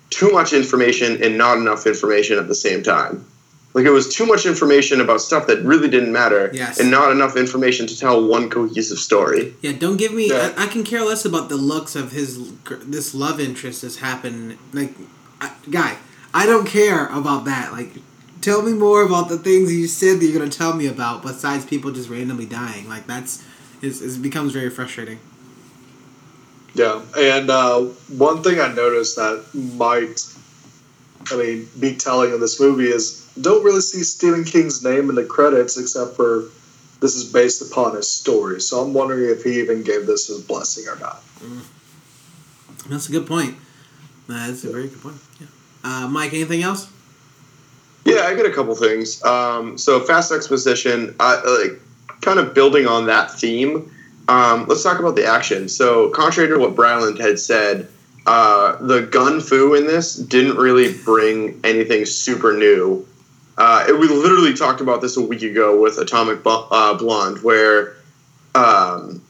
[0.10, 3.26] too much information and not enough information at the same time.
[3.74, 6.80] Like it was too much information about stuff that really didn't matter, Yes.
[6.80, 9.54] and not enough information to tell one cohesive story.
[9.62, 10.28] Yeah, don't give me.
[10.30, 10.54] Yeah.
[10.58, 12.52] I, I can care less about the looks of his
[12.86, 14.58] this love interest that's happened.
[14.74, 14.94] Like,
[15.40, 15.96] I, guy,
[16.34, 17.72] I don't care about that.
[17.72, 17.92] Like,
[18.42, 21.22] tell me more about the things you said that you're gonna tell me about.
[21.22, 23.42] Besides people just randomly dying, like that's
[23.82, 25.20] it becomes very frustrating.
[26.74, 30.20] Yeah, and uh, one thing I noticed that might
[31.30, 35.16] I mean, be telling in this movie is don't really see Stephen King's name in
[35.16, 36.46] the credits except for
[37.00, 38.62] this is based upon his story.
[38.62, 41.22] So I'm wondering if he even gave this his blessing or not.
[42.90, 43.56] That's a good point.
[44.28, 45.18] That's a very good point.
[45.40, 45.48] Yeah.
[45.84, 46.92] Uh, Mike, anything else?
[48.06, 49.24] Yeah, I got a couple things.
[49.24, 51.82] Um, so fast exposition, I, like
[52.22, 53.92] kind of building on that theme.
[54.32, 55.68] Um, let's talk about the action.
[55.68, 57.90] So, contrary to what Bryland had said,
[58.26, 63.06] uh, the gun fu in this didn't really bring anything super new.
[63.58, 67.98] Uh, it, we literally talked about this a week ago with Atomic uh, Blonde, where
[68.56, 69.22] um,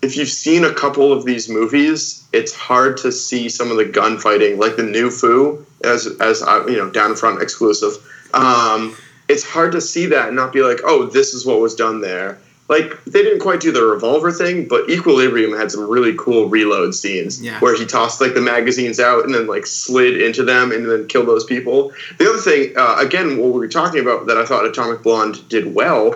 [0.00, 3.84] if you've seen a couple of these movies, it's hard to see some of the
[3.84, 7.92] gunfighting, like the new Fu, as as uh, you know, down front exclusive.
[8.32, 8.96] Um,
[9.28, 12.00] it's hard to see that and not be like, oh, this is what was done
[12.00, 12.38] there.
[12.68, 16.94] Like they didn't quite do the revolver thing, but Equilibrium had some really cool reload
[16.94, 17.58] scenes Yeah.
[17.60, 21.06] where he tossed like the magazines out and then like slid into them and then
[21.06, 21.92] killed those people.
[22.18, 25.46] The other thing, uh, again, what we were talking about that I thought Atomic Blonde
[25.48, 26.14] did well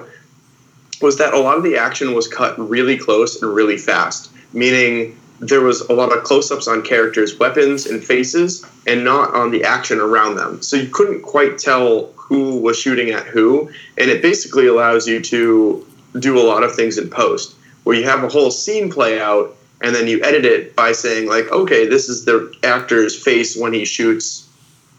[1.03, 5.19] was that a lot of the action was cut really close and really fast, meaning
[5.41, 9.63] there was a lot of close-ups on characters' weapons and faces, and not on the
[9.63, 10.61] action around them.
[10.63, 15.21] So you couldn't quite tell who was shooting at who, and it basically allows you
[15.21, 15.87] to
[16.19, 19.57] do a lot of things in post, where you have a whole scene play out,
[19.81, 23.73] and then you edit it by saying like, okay, this is the actor's face when
[23.73, 24.49] he shoots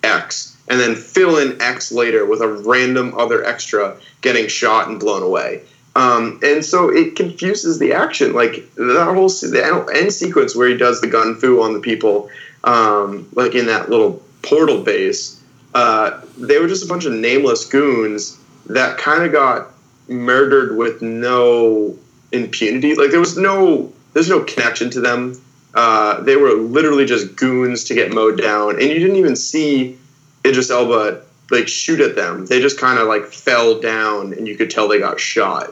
[0.03, 4.99] X, and then fill in X later with a random other extra getting shot and
[4.99, 5.63] blown away.
[5.95, 8.33] Um, and so it confuses the action.
[8.33, 12.29] Like that whole the end sequence where he does the gun fu on the people,
[12.63, 15.41] um, like in that little portal base,
[15.73, 19.71] uh, they were just a bunch of nameless goons that kind of got
[20.09, 21.97] murdered with no
[22.31, 22.95] impunity.
[22.95, 25.39] Like there was no there's no connection to them.
[25.73, 29.97] Uh, they were literally just goons to get mowed down, and you didn't even see
[30.45, 32.45] Idris Elba like shoot at them.
[32.45, 35.71] They just kind of like fell down, and you could tell they got shot.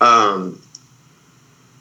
[0.00, 0.60] Um,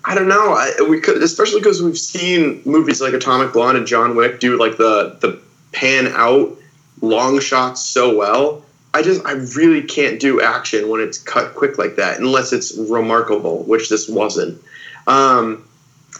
[0.06, 0.54] I don't know.
[0.54, 4.58] I, we could, especially because we've seen movies like Atomic Blonde and John Wick do
[4.58, 5.42] like the the
[5.74, 6.58] pan out
[7.02, 8.64] long shots so well.
[8.94, 12.76] I just I really can't do action when it's cut quick like that unless it's
[12.78, 14.62] remarkable, which this wasn't.
[15.06, 15.64] Um,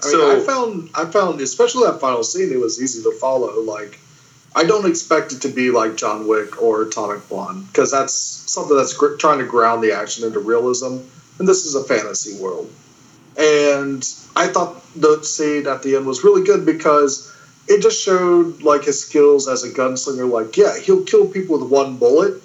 [0.04, 3.12] I mean, so I found I found especially that final scene it was easy to
[3.20, 3.62] follow.
[3.62, 4.00] Like
[4.56, 8.76] I don't expect it to be like John Wick or Atomic Blonde because that's something
[8.76, 10.98] that's gr- trying to ground the action into realism,
[11.40, 12.72] and this is a fantasy world.
[13.40, 17.34] And I thought the scene at the end was really good because
[17.68, 20.30] it just showed like his skills as a gunslinger.
[20.30, 22.42] Like, yeah, he'll kill people with one bullet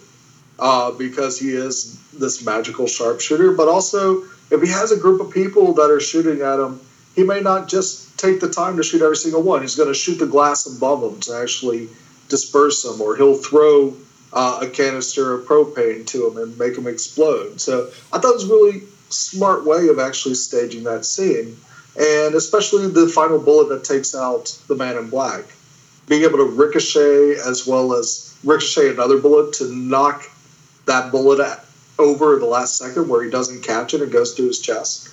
[0.59, 3.53] uh, because he is this magical sharpshooter.
[3.53, 6.81] But also, if he has a group of people that are shooting at him,
[7.15, 9.63] he may not just take the time to shoot every single one.
[9.63, 11.89] He's going to shoot the glass above them to actually
[12.29, 13.95] disperse them, or he'll throw
[14.33, 17.61] uh, a canister of propane to them and make them explode.
[17.61, 21.57] So I thought it was really smart way of actually staging that scene,
[21.99, 25.45] and especially the final bullet that takes out the man in black.
[26.09, 30.25] Being able to ricochet as well as ricochet another bullet to knock
[30.93, 31.65] that bullet at,
[31.99, 35.09] over the last second where he doesn't catch it and goes through his chest.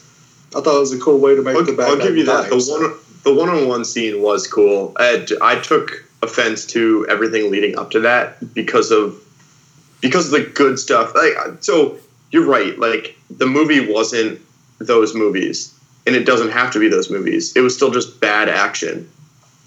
[0.56, 2.26] I thought it was a cool way to make I'll, the bad I'll give you
[2.26, 2.50] that.
[2.50, 4.94] The so- one, the one-on-one scene was cool.
[4.98, 9.22] I, I took offense to everything leading up to that because of
[10.02, 11.14] because of the good stuff.
[11.14, 11.98] Like, so
[12.32, 12.78] you're right.
[12.80, 14.40] Like the movie wasn't
[14.80, 15.74] those movies,
[16.08, 17.56] and it doesn't have to be those movies.
[17.56, 19.10] It was still just bad action.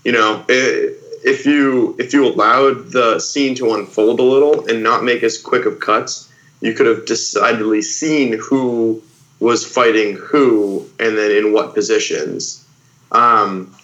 [0.04, 4.82] You know, i if you if you allowed the scene to unfold a little and
[4.82, 6.30] not make as quick of cuts,
[6.60, 9.02] you could have decidedly seen who
[9.40, 12.64] was fighting who and then in what positions.
[13.10, 13.74] Um,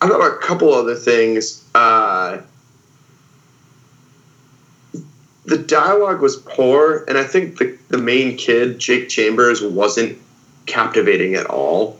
[0.00, 1.64] I thought a couple other things.
[1.74, 2.42] Uh,
[5.46, 10.18] the dialogue was poor, and I think the, the main kid, Jake Chambers, wasn't
[10.66, 11.98] captivating at all.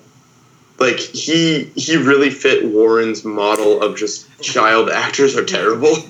[0.79, 5.97] Like he he really fit Warren's model of just child actors are terrible.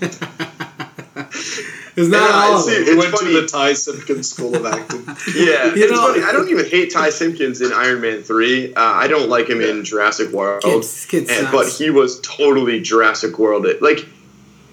[1.98, 2.52] It's not Yeah, all.
[2.52, 2.72] I of see.
[2.72, 3.32] It's went funny.
[3.32, 5.02] to the Ty Simpkins School of Acting.
[5.34, 6.22] Yeah, You it's know- funny.
[6.24, 8.74] I don't even hate Ty Simpkins in Iron Man three.
[8.74, 12.80] Uh, I don't like him in Jurassic World, Kids, kids and, but he was totally
[12.82, 13.64] Jurassic World.
[13.64, 14.00] It like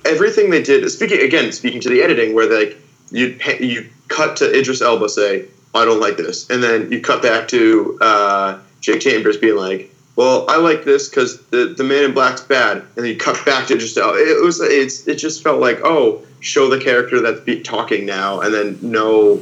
[0.03, 0.89] everything they did.
[0.89, 2.75] Speaking again, speaking to the editing, where they
[3.11, 7.21] you you cut to Idris Elba say, "I don't like this," and then you cut
[7.21, 9.89] back to uh, Jake Chambers being like.
[10.15, 13.43] Well, I like this because the, the Man in Black's bad, and then you cut
[13.47, 14.19] back to just Elba.
[14.19, 18.41] It was it's it just felt like oh, show the character that's be talking now,
[18.41, 19.41] and then no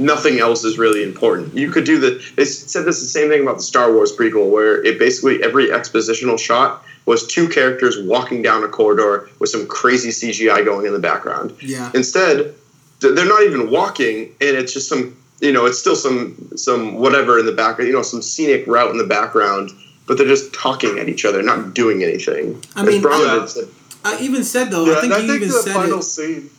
[0.00, 1.54] nothing else is really important.
[1.54, 2.22] You could do the.
[2.34, 5.68] They said this the same thing about the Star Wars prequel, where it basically every
[5.68, 10.92] expositional shot was two characters walking down a corridor with some crazy CGI going in
[10.92, 11.56] the background.
[11.60, 11.90] Yeah.
[11.94, 12.54] Instead,
[13.00, 17.38] they're not even walking, and it's just some you know it's still some some whatever
[17.38, 19.70] in the background, you know, some scenic route in the background.
[20.06, 22.60] But they're just talking at each other, not doing anything.
[22.74, 23.68] I mean, As Brown said,
[24.04, 24.84] I even said though.
[24.84, 26.02] Yeah, I think and I think even the said final it.
[26.02, 26.50] scene.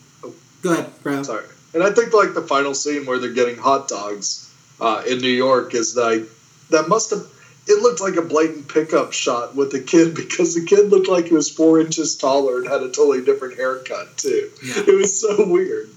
[0.62, 1.24] Go ahead, Brown.
[1.24, 5.18] Sorry, and I think like the final scene where they're getting hot dogs uh, in
[5.18, 6.22] New York is like
[6.70, 7.26] that must have.
[7.64, 11.26] It looked like a blatant pickup shot with the kid because the kid looked like
[11.26, 14.50] he was four inches taller and had a totally different haircut too.
[14.64, 14.82] Yeah.
[14.88, 15.90] It was so weird.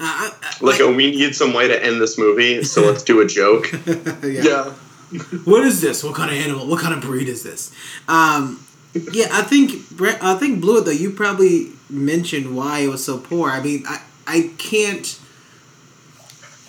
[0.00, 3.02] Uh, I, I, like, oh, we need some way to end this movie, so let's
[3.02, 3.70] do a joke.
[3.86, 4.20] yeah.
[4.22, 4.72] Yeah,
[5.44, 6.02] What is this?
[6.02, 6.66] What kind of animal?
[6.66, 7.72] What kind of breed is this?
[8.08, 8.64] Um,
[9.12, 9.72] yeah, I think
[10.22, 10.90] I think Blue though.
[10.90, 13.50] You probably mentioned why it was so poor.
[13.50, 15.18] I mean, I I can't.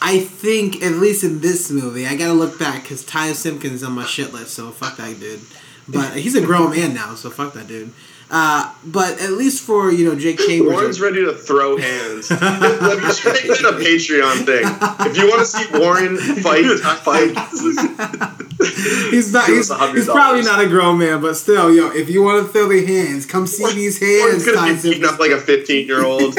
[0.02, 3.84] I think at least in this movie, I gotta look back because Ty Simpkins is
[3.84, 4.54] on my shit list.
[4.54, 5.42] So fuck that dude.
[5.88, 7.92] But he's a grown man now, so fuck that dude.
[8.30, 12.32] Uh, but at least for you know Jake Chambers, Warren's ready to throw hands.
[12.42, 14.66] Let me just make that a Patreon thing.
[15.08, 16.66] If you want to see Warren fight,
[17.02, 17.38] fight.
[19.12, 19.48] he's not.
[19.48, 22.68] He's, he's probably not a grown man, but still, yo, if you want to throw
[22.68, 24.44] the hands, come see these hands.
[24.44, 26.36] Ty gonna be beating up like a fifteen-year-old.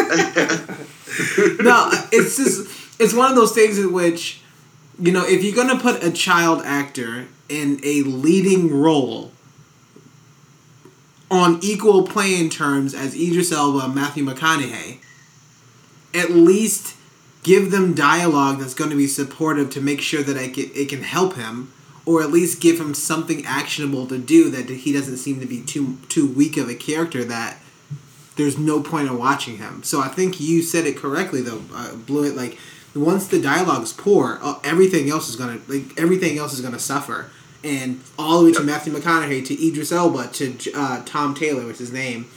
[1.60, 4.40] no, it's just it's one of those things in which
[4.98, 9.30] you know if you're gonna put a child actor in a leading role
[11.30, 14.98] on equal playing terms as Idris Elba Matthew McConaughey,
[16.14, 16.96] at least
[17.42, 20.88] give them dialogue that's going to be supportive to make sure that it can, it
[20.88, 21.72] can help him,
[22.04, 25.60] or at least give him something actionable to do that he doesn't seem to be
[25.60, 27.58] too too weak of a character that
[28.36, 29.82] there's no point in watching him.
[29.82, 32.58] So I think you said it correctly though, uh, blew it like
[32.94, 37.30] once the dialogue's poor, uh, everything else is gonna like everything else is gonna suffer.
[37.64, 41.78] And all the way to Matthew McConaughey, to Idris Elba, to uh, Tom Taylor, what's
[41.78, 42.30] his name,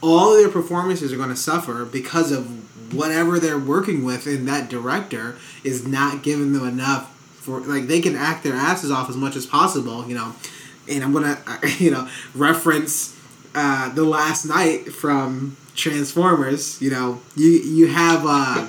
[0.00, 4.46] all of their performances are going to suffer because of whatever they're working with, and
[4.48, 7.12] that director is not giving them enough
[7.46, 10.34] for like they can act their asses off as much as possible, you know.
[10.88, 11.40] And I'm gonna,
[11.78, 13.16] you know, reference
[13.54, 16.80] uh, the Last Knight from Transformers.
[16.82, 18.68] You know, you you have uh,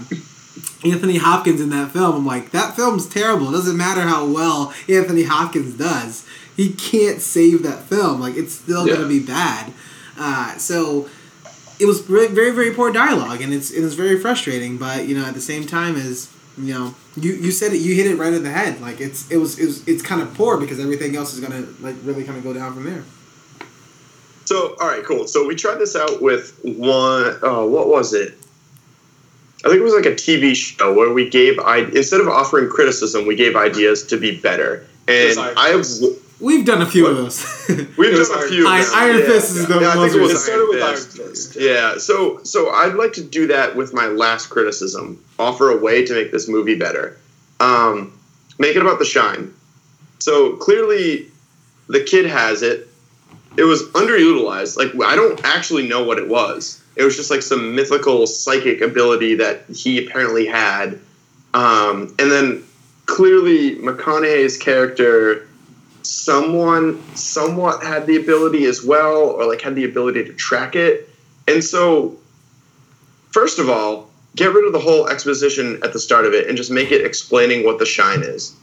[0.91, 2.15] Anthony Hopkins in that film.
[2.15, 3.49] I'm like, that film's terrible.
[3.49, 6.25] It doesn't matter how well Anthony Hopkins does.
[6.55, 8.19] He can't save that film.
[8.19, 8.95] Like, it's still Yeah.
[8.95, 9.73] gonna be bad.
[10.17, 11.07] Uh, so
[11.79, 14.77] it was very, very, very poor dialogue, and it's it was very frustrating.
[14.77, 16.27] But you know, at the same time, as
[16.57, 18.81] you know, you you said it, you hit it right in the head.
[18.81, 21.67] Like it's it was it was it's kind of poor because everything else is gonna
[21.79, 23.03] like really kind of go down from there.
[24.45, 25.27] So, all right, cool.
[25.27, 27.37] So we tried this out with one.
[27.43, 28.39] Oh, what was it?
[29.67, 32.69] I think it was like a TV show where we gave I instead of offering
[32.69, 34.87] criticism, we gave ideas to be better.
[35.09, 35.85] And I- I've
[36.39, 37.11] We've done a few What?
[37.13, 37.65] of those.
[37.97, 38.65] we've It done a few.
[38.67, 39.75] Iron- Iron Yeah, Fist is yeah.
[39.75, 41.17] the Yeah, I most think it was It started with Iron Iron Fist.
[41.53, 41.55] Fist.
[41.59, 45.21] Yeah, so so I'd like to do that with my last criticism.
[45.39, 47.17] Offer a way to make this movie better.
[47.59, 48.17] Um,
[48.59, 49.51] make it about the shine.
[50.19, 51.27] So clearly,
[51.87, 52.87] the kid has it.
[53.57, 54.77] It was underutilized.
[54.77, 56.81] Like I don't actually know what it was.
[56.97, 60.99] It was just like some mythical psychic ability that he apparently had.
[61.53, 62.63] Um, and then
[63.05, 65.47] clearly McConaughey's character,
[66.01, 71.09] someone somewhat had the ability as well, or like had the ability to track it.
[71.47, 72.17] And so,
[73.31, 76.57] first of all, get rid of the whole exposition at the start of it and
[76.57, 78.55] just make it explaining what the shine is.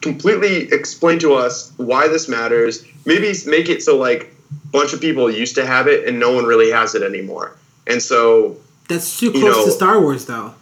[0.00, 2.84] Completely explain to us why this matters.
[3.04, 4.34] Maybe make it so like
[4.72, 7.52] bunch of people used to have it and no one really has it anymore.
[7.86, 8.56] And so
[8.88, 10.54] That's too You close know- to Star Wars, though.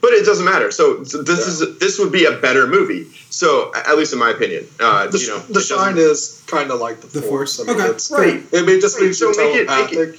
[0.00, 0.70] but it doesn't matter.
[0.70, 3.06] So, so this is this would be a better movie.
[3.30, 6.80] So at least in my opinion, uh, The, you know, the shine is kind of
[6.80, 7.56] like the, The force.
[7.56, 7.68] Force.
[7.68, 7.90] I mean, Okay.
[7.90, 8.42] it's, Right.
[8.54, 10.18] I mean, it just Right, makes so you make it- make it-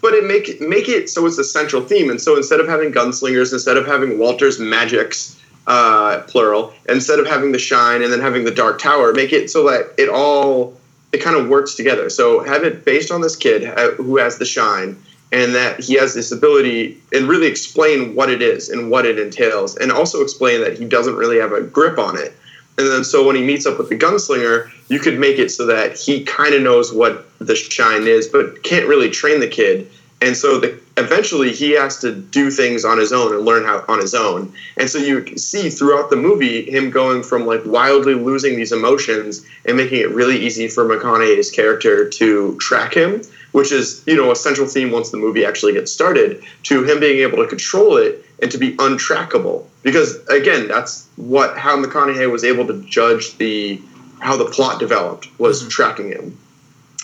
[0.00, 2.08] but it make it make it so it's the central theme.
[2.10, 5.34] And so instead of having gunslingers, instead of having Walter's magics,
[5.66, 9.50] uh, plural, instead of having the shine and then having the dark tower, make it
[9.50, 10.78] so that it all
[11.12, 12.10] it kind of works together.
[12.10, 15.02] So have it based on this kid uh, who has the shine
[15.32, 19.18] and that he has this ability and really explain what it is and what it
[19.18, 22.34] entails and also explain that he doesn't really have a grip on it.
[22.78, 25.66] And then so when he meets up with the gunslinger, you could make it so
[25.66, 29.90] that he kind of knows what the shine is, but can't really train the kid.
[30.20, 33.84] And so the, eventually he has to do things on his own and learn how
[33.88, 34.52] on his own.
[34.76, 39.46] And so you see throughout the movie him going from like wildly losing these emotions
[39.64, 44.32] and making it really easy for McConaughey's character to track him, which is, you know,
[44.32, 47.96] a central theme once the movie actually gets started, to him being able to control
[47.96, 49.66] it and to be untrackable.
[49.82, 53.80] Because again, that's what how McConaughey was able to judge the
[54.20, 56.36] how the plot developed was tracking him.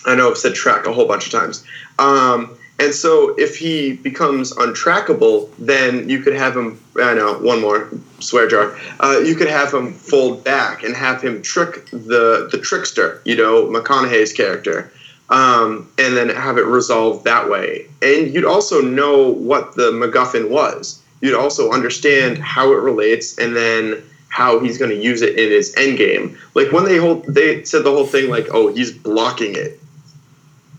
[0.05, 1.63] I know I've said track a whole bunch of times.
[1.97, 6.81] Um, and so if he becomes untrackable, then you could have him.
[6.97, 8.77] I know one more swear jar.
[8.99, 13.21] Uh, you could have him fold back and have him trick the the trickster.
[13.23, 14.91] You know McConaughey's character,
[15.29, 17.87] um, and then have it resolved that way.
[18.01, 21.01] And you'd also know what the MacGuffin was.
[21.21, 25.49] You'd also understand how it relates, and then how he's going to use it in
[25.49, 26.37] his end game.
[26.55, 29.79] Like when they hold, they said the whole thing like, "Oh, he's blocking it."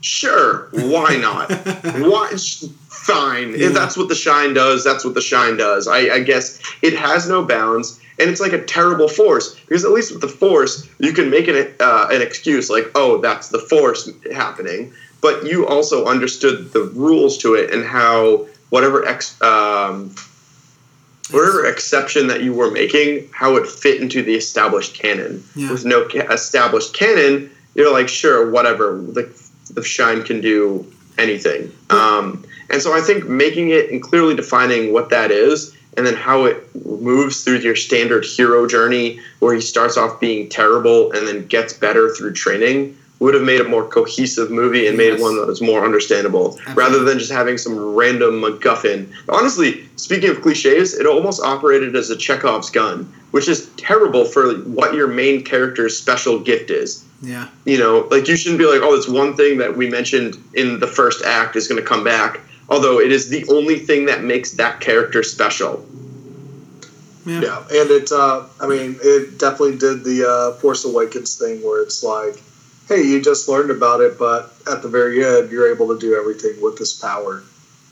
[0.07, 1.51] Sure, why not?
[1.83, 2.31] why?
[2.89, 3.51] Fine.
[3.51, 3.67] Yeah.
[3.67, 5.89] If that's what the shine does, that's what the shine does.
[5.89, 9.91] I, I guess it has no bounds, and it's like a terrible force because at
[9.91, 13.59] least with the force, you can make an uh, an excuse like, "Oh, that's the
[13.59, 20.15] force happening," but you also understood the rules to it and how whatever ex, um,
[21.33, 25.43] whatever exception that you were making, how it fit into the established canon.
[25.57, 25.73] Yeah.
[25.73, 28.97] With no ca- established canon, you're like, sure, whatever.
[28.97, 29.46] The,
[29.77, 31.71] the shine can do anything.
[31.91, 36.15] Um, and so I think making it and clearly defining what that is, and then
[36.15, 41.27] how it moves through your standard hero journey, where he starts off being terrible and
[41.27, 45.21] then gets better through training, would have made a more cohesive movie and made Yes.
[45.21, 49.07] one that was more understandable, rather than just having some random MacGuffin.
[49.29, 54.55] Honestly, speaking of cliches, it almost operated as a Chekhov's gun, which is terrible for
[54.57, 57.47] what your main character's special gift is Yeah.
[57.65, 60.79] you know, like you shouldn't be like, oh, this one thing that we mentioned in
[60.81, 62.41] the first act is going to come back.
[62.69, 65.87] Although it is the only thing that makes that character special.
[67.25, 67.41] Yeah.
[67.41, 68.13] Yeah, and it.
[68.13, 72.41] Uh, I mean, it definitely did the uh, Force Awakens thing where it's like,
[72.89, 76.15] hey, you just learned about it, but at the very end, you're able to do
[76.17, 77.43] everything with this power.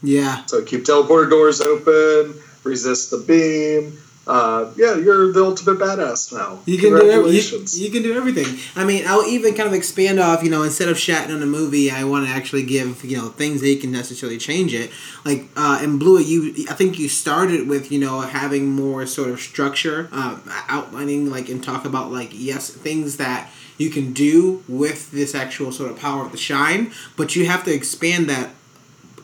[0.02, 0.44] Yeah.
[0.46, 3.98] So keep teleporter doors open, resist the beam.
[4.26, 6.58] Uh, yeah, you're the ultimate badass now.
[6.64, 8.58] You can do every, you, you can do everything.
[8.74, 10.42] I mean, I'll even kind of expand off.
[10.42, 13.28] You know, instead of chatting on a movie, I want to actually give you know
[13.28, 14.90] things that you can necessarily change it.
[15.26, 19.28] Like uh, in Blue, you I think you started with you know having more sort
[19.28, 20.38] of structure, uh,
[20.68, 25.72] outlining like and talk about like yes things that you can do with this actual
[25.72, 28.50] sort of power of the shine, but you have to expand that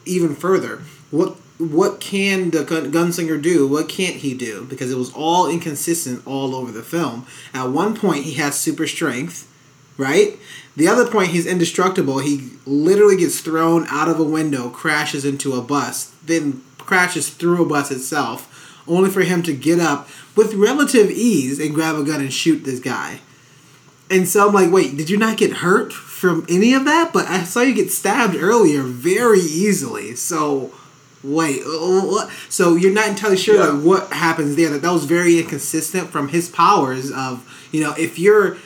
[0.05, 0.83] even further.
[1.11, 3.69] What what can the gun- gunslinger do?
[3.69, 4.65] What can't he do?
[4.65, 7.27] Because it was all inconsistent all over the film.
[7.53, 9.47] At one point, he has super strength,
[9.99, 10.39] right?
[10.75, 12.21] The other point, he's indestructible.
[12.21, 17.63] He literally gets thrown out of a window, crashes into a bus, then crashes through
[17.63, 22.05] a bus itself, only for him to get up with relative ease and grab a
[22.05, 23.21] gun and shoot this guy.
[24.11, 27.13] And so I'm like, wait, did you not get hurt from any of that?
[27.13, 30.17] But I saw you get stabbed earlier very easily.
[30.17, 30.73] So
[31.23, 32.29] wait, uh.
[32.49, 33.67] So you're not entirely sure Yeah.
[33.67, 34.71] like what happens there.
[34.71, 38.57] That that was very inconsistent from his powers of you know if you're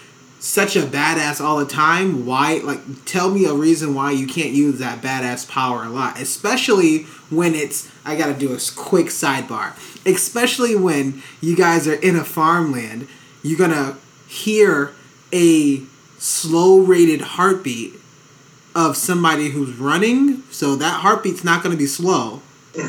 [0.41, 4.51] such a badass all the time, why like tell me a reason why you can't
[4.53, 9.07] use that badass power a lot, especially when it's I got to do a quick
[9.07, 9.73] sidebar.
[10.07, 13.09] Especially when you guys are in a farmland,
[13.43, 13.97] you're to
[14.29, 14.93] hear
[15.35, 15.83] a
[16.19, 17.93] slow rated heartbeat
[18.75, 22.41] of somebody who's running, so that heartbeat's not going to be slow.
[22.75, 22.83] it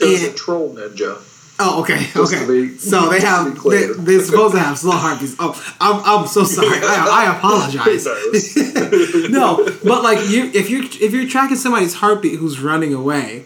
[0.00, 1.20] was a troll ninja.
[1.58, 2.46] Oh, okay, Just okay.
[2.46, 5.36] be- so they have they, they're supposed to have slow heartbeats.
[5.38, 6.78] Oh, I'm, I'm so sorry.
[6.82, 8.06] I, I apologize.
[9.30, 13.44] No, but like you, if you're if you're tracking somebody's heartbeat who's running away,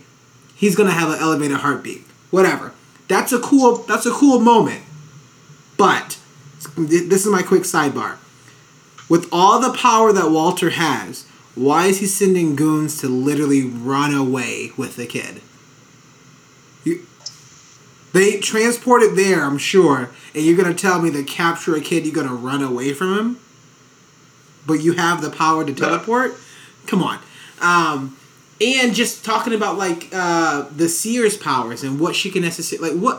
[0.57, 2.03] he's gonna have an elevated heartbeat.
[2.31, 2.73] Whatever.
[3.09, 3.77] That's a cool.
[3.79, 4.83] That's a cool moment.
[5.77, 6.19] But
[6.77, 8.17] this is my quick sidebar.
[9.09, 14.13] With all the power that Walter has, why is he sending goons to literally run
[14.15, 15.41] away with the kid?
[16.85, 17.07] You,
[18.13, 22.05] they transport it there, I'm sure, and you're gonna tell me to capture a kid,
[22.05, 23.41] you're gonna run away from him?
[24.67, 26.35] But you have the power to teleport?
[26.87, 27.21] Come on.
[27.61, 28.17] Um,
[28.61, 33.01] and just talking about like uh, the seer's powers and what she can necessarily like
[33.01, 33.19] what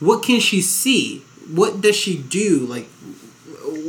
[0.00, 1.18] what can she see?
[1.52, 2.60] What does she do?
[2.60, 2.88] Like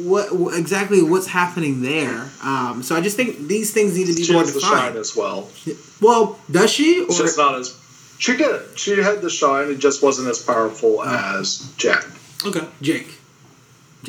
[0.03, 2.29] what, what exactly what's happening there?
[2.43, 4.71] Um, so I just think these things need to be She more has the shine
[4.93, 4.97] defined.
[4.97, 5.49] as well.
[6.01, 6.83] Well, does she?
[6.95, 7.77] It's Or, just not as.
[8.19, 8.77] She did.
[8.77, 9.69] She had the shine.
[9.69, 12.05] It just wasn't as powerful as Jack.
[12.45, 13.07] okay, Jake.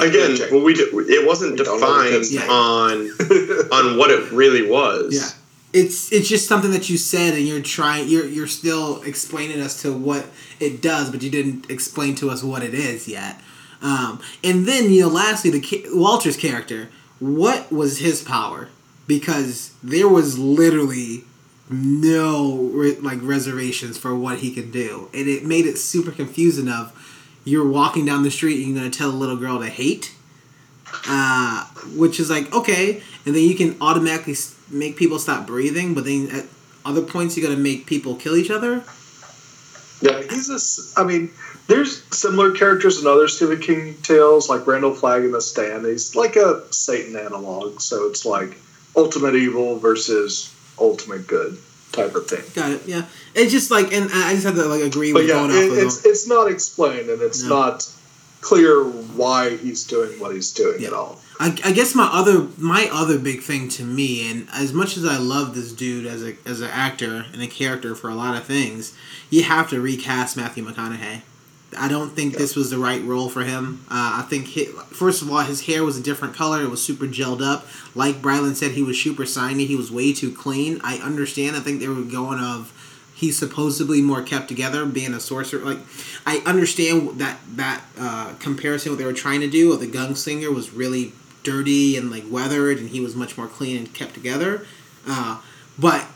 [0.01, 0.51] Again, Jake.
[0.51, 4.31] well, we d- it wasn't We don't know the defined kid's on on what it
[4.33, 5.15] really was.
[5.15, 5.29] Yeah.
[5.81, 9.81] It's it's just something that you said and you're trying you're you're still explaining us
[9.83, 10.27] to what
[10.61, 13.41] it does, but you didn't explain to us what it is yet.
[13.83, 16.89] Um, and then you know, lastly, the Walter's character.
[17.19, 18.69] What was his power?
[19.07, 21.25] Because there was literally
[21.71, 26.69] no re- like reservations for what he could do, and it made it super confusing.
[26.69, 26.93] Of
[27.45, 30.15] you're walking down the street and you're gonna tell a little girl to hate.
[31.09, 31.65] uh,
[31.97, 34.35] which is like okay, and then you can automatically
[34.71, 36.45] make people stop breathing, but then at
[36.85, 38.83] other points you got to make people kill each other.
[40.01, 41.31] Yeah, he's s- I mean,
[41.73, 45.87] there's similar characters in other Stephen King tales, like Randall Flagg in The Stand.
[45.87, 48.59] He's like a Satan analog, so it's like
[48.97, 51.57] ultimate evil versus ultimate good
[51.93, 52.43] type of thing.
[52.55, 52.83] Got it.
[52.87, 53.05] Yeah,
[53.35, 55.57] it's just like, and I just have to like agree But with yeah, going off
[55.57, 57.49] it, of it's it's not explained, and it's No.
[57.49, 57.89] not
[58.41, 61.21] clear why he's doing what he's doing at all.
[61.41, 65.05] I, I guess my other my other big thing to me, and as much as
[65.05, 68.37] I love this dude as a as an actor and a character for a lot
[68.37, 68.95] of things,
[69.31, 71.23] you have to recast Matthew McConaughey.
[71.79, 73.85] I don't think this was the right role for him.
[73.91, 76.63] Uh, I think hi first of all, his hair was a different color.
[76.63, 77.67] It was super gelled up.
[77.95, 79.65] Like Brylan said, he was super shiny.
[79.67, 80.81] He was way too clean.
[80.85, 81.57] I understand.
[81.57, 82.73] I think they were going of
[83.15, 85.65] he's supposedly more kept together, being a sorcerer.
[85.65, 85.79] Like
[86.27, 89.73] I understand that that uh, comparison what they were trying to do.
[89.73, 91.13] Of the gunslinger was really
[91.43, 94.67] dirty and like weathered, and he was much more clean and kept together.
[95.07, 95.41] Uh,
[95.79, 96.07] but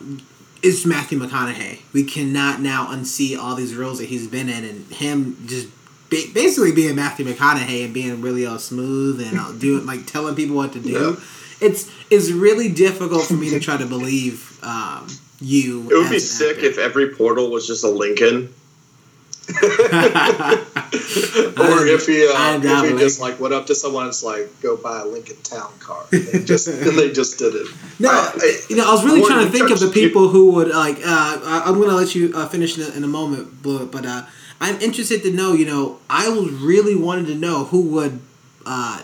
[0.67, 1.79] it's Matthew McConaughey.
[1.93, 5.69] We cannot now unsee all these roles that he's been in, and him just
[6.11, 10.35] ba- basically being Matthew McConaughey and being really all smooth and all doing like telling
[10.35, 10.91] people what to do.
[10.91, 11.67] Yeah.
[11.69, 15.07] It's it's really difficult for me to try to believe um,
[15.41, 15.89] you.
[15.91, 16.67] It would be sick actor.
[16.67, 18.53] if every portal was just a Lincoln.
[20.59, 24.49] or if he, uh, if he just like went up to someone and was like,
[24.61, 27.67] "Go buy a Lincoln Town car," and they just and they just did it.
[27.99, 30.51] No, I- you know, I was really trying to think of the you- people who
[30.53, 30.99] would like.
[30.99, 33.87] Uh, I- I'm going to let you uh, finish in a, in a moment, but
[33.87, 34.23] but uh,
[34.61, 35.53] I'm interested to know.
[35.53, 38.21] You know, I was really wanted to know who would
[38.65, 39.03] uh,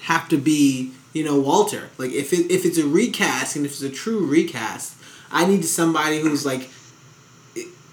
[0.00, 0.92] have to be.
[1.14, 1.88] You know, Walter.
[1.96, 4.94] Like, if it, if it's a recast and if it's a true recast,
[5.32, 6.68] I need somebody who's like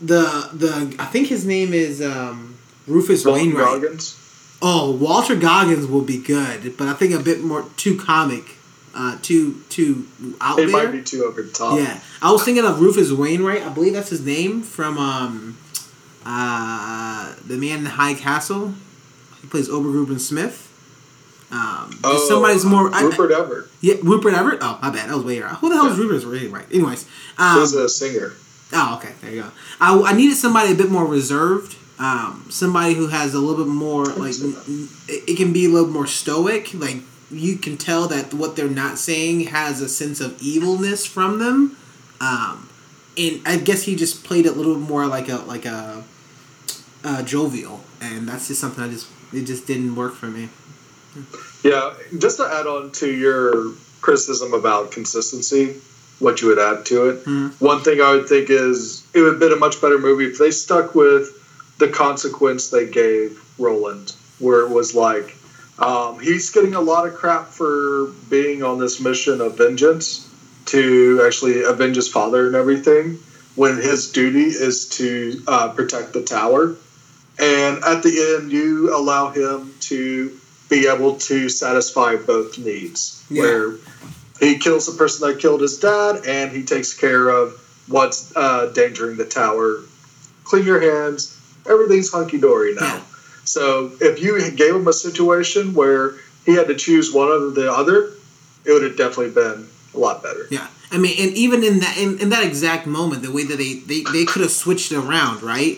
[0.01, 0.95] the the.
[0.99, 3.81] I think his name is um, Rufus Walton Wainwright.
[3.81, 4.21] Goggins.
[4.61, 8.43] Oh, Walter Goggins will be good, but I think a bit more too comic,
[8.95, 10.07] uh, too too
[10.41, 10.85] out It there.
[10.85, 11.77] might be too over the top.
[11.77, 13.63] Yeah, I was thinking of Rufus Wainwright.
[13.63, 15.57] I believe that's his name from um,
[16.25, 18.73] uh, the Man in the High Castle.
[19.41, 20.61] He plays Obergruben Smith.
[21.51, 22.91] Um, Oh, somebody's more.
[22.93, 23.65] I- Rupert Everett.
[23.81, 24.59] yeah, Rupert Everett.
[24.61, 25.09] Oh, my bad.
[25.09, 25.53] That was way wrong.
[25.55, 26.65] Who the hell is Rupert Wainwright?
[26.73, 27.05] Anyways,
[27.37, 28.33] um, He was a singer.
[28.73, 29.13] Oh, okay.
[29.21, 29.51] There you go.
[29.79, 31.77] I, I needed somebody a bit more reserved.
[31.97, 34.33] Um, somebody who has a little bit more like
[35.07, 36.73] it, can be a little more stoic.
[36.73, 36.97] Like
[37.31, 41.77] you can tell that what they're not saying has a sense of evilness from them.
[42.19, 42.69] Um,
[43.17, 46.03] and I guess he just played it a little more like a like a
[47.03, 50.49] uh, jovial, and that's just something I just it just didn't work for me.
[51.63, 55.75] Yeah, just to add on to your criticism about consistency,
[56.19, 57.25] what you would add to it.
[57.25, 57.51] Mhm.
[57.59, 60.37] One thing I would think is it would have been a much better movie if
[60.37, 61.29] they stuck with
[61.77, 65.35] the consequence they gave Roland, where it was like
[65.77, 70.25] um, he's getting a lot of crap for being on this mission of vengeance
[70.67, 73.19] to actually avenge his father and everything,
[73.55, 76.75] when his duty is to uh, protect the tower.
[77.37, 80.31] And at the end, you allow him to
[80.69, 83.21] be able to satisfy both needs.
[83.29, 83.41] Yeah.
[83.41, 83.73] Where
[84.39, 87.53] he kills the person that killed his dad, and he takes care of
[87.87, 89.81] what's uh, endangering the tower.
[90.43, 91.39] Clean your hands.
[91.67, 92.95] Everything's hunky dory now.
[92.95, 93.01] Yeah.
[93.45, 96.15] So if you gave him a situation where
[96.45, 98.11] he had to choose one or the other,
[98.65, 100.47] it would have definitely been a lot better.
[100.51, 103.57] Yeah, I mean, and even in that in, in that exact moment, the way that
[103.57, 105.77] they they, they could have switched it around, right?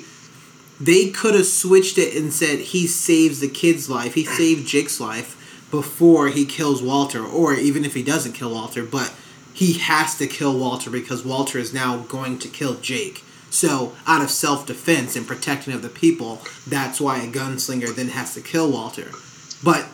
[0.80, 5.00] They could have switched it and said he saves the kid's life, he saved Jake's
[5.00, 5.37] life
[5.72, 9.14] before he kills Walter, or even if he doesn't kill Walter, but
[9.54, 13.24] he has to kill Walter because Walter is now going to kill Jake.
[13.50, 18.10] So, out of self defense and protecting of the people, that's why a gunslinger then
[18.10, 19.12] has to kill Walter.
[19.64, 19.88] But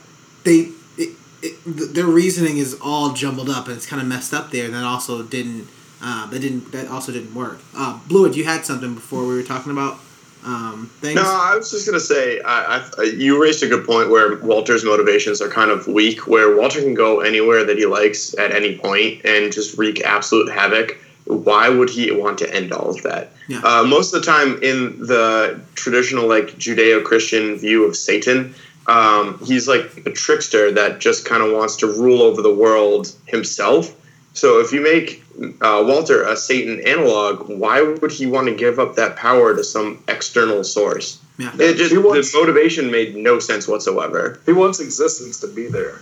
[0.43, 4.51] they it, it, their reasoning is all jumbled up and it's kind of messed up
[4.51, 5.67] there and that also didn't
[6.01, 9.43] uh, that didn't that also didn't work uh, Bluid you had something before we were
[9.43, 9.99] talking about
[10.45, 14.37] um, No, I was just gonna say, I, I, you raised a good point where
[14.37, 16.27] Walter's motivations are kind of weak.
[16.27, 20.51] Where Walter can go anywhere that he likes at any point and just wreak absolute
[20.51, 20.97] havoc.
[21.25, 23.31] Why would he want to end all of that?
[23.47, 23.61] Yeah.
[23.63, 28.53] Uh, most of the time, in the traditional like Judeo-Christian view of Satan,
[28.87, 33.13] um, he's like a trickster that just kind of wants to rule over the world
[33.25, 33.95] himself.
[34.33, 35.23] So if you make
[35.61, 39.63] uh, Walter a Satan analog, why would he want to give up that power to
[39.63, 41.19] some external source?
[41.37, 44.39] yeah It just wants- the motivation made no sense whatsoever.
[44.45, 46.01] He wants existence to be there.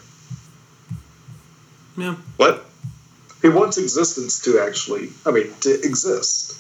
[1.97, 2.65] yeah What?
[3.41, 6.57] He wants existence to actually, I mean, to exist.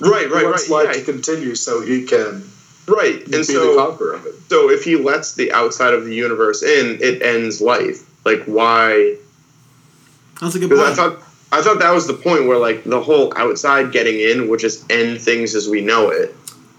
[0.00, 0.86] Right, He right, wants right.
[0.86, 1.00] life Yeah.
[1.04, 2.48] to continue so he can
[2.86, 4.34] Right, You'd and be so the conqueror of it.
[4.48, 8.02] so if he lets the outside of the universe in, it ends life.
[8.24, 9.16] Like why?
[10.40, 11.22] That's a good Because I thought
[11.52, 14.90] I thought that was the point where like the whole outside getting in would just
[14.90, 16.34] end things as we know it,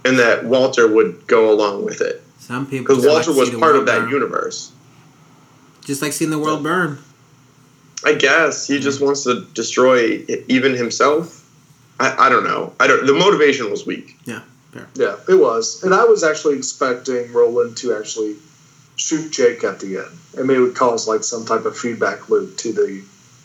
[0.06, 3.50] and that Walter would go along with it Some people because just like Walter was
[3.50, 4.10] part world of that burn.
[4.10, 4.72] universe.
[5.84, 7.00] Just like seeing the world burn.
[8.04, 11.38] I guess he just wants to destroy even himself.
[12.00, 12.74] I, I don't know.
[12.80, 13.06] I don't.
[13.06, 14.18] The motivation was weak.
[14.26, 14.42] Yeah,
[14.72, 14.88] fair.
[14.96, 15.84] Yeah, it was.
[15.84, 18.38] And I was actually expecting Roland to actually
[18.96, 20.18] shoot Jake at the end.
[20.38, 23.04] and mean, it would cause like some type of feedback loop to the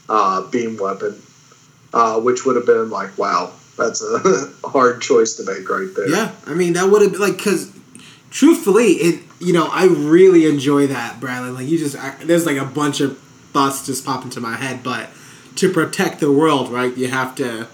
[0.09, 1.21] uh, beam weapon,
[1.93, 6.09] uh, which would have been like, wow, that's a hard choice to make right there.
[6.09, 7.73] Yeah, I mean that would have been like because
[8.31, 11.51] truthfully, it you know I really enjoy that Bradley.
[11.51, 13.19] Like you just I, there's like a bunch of
[13.53, 15.11] thoughts just pop into my head, but
[15.57, 16.97] to protect the world, right?
[16.97, 17.69] You have to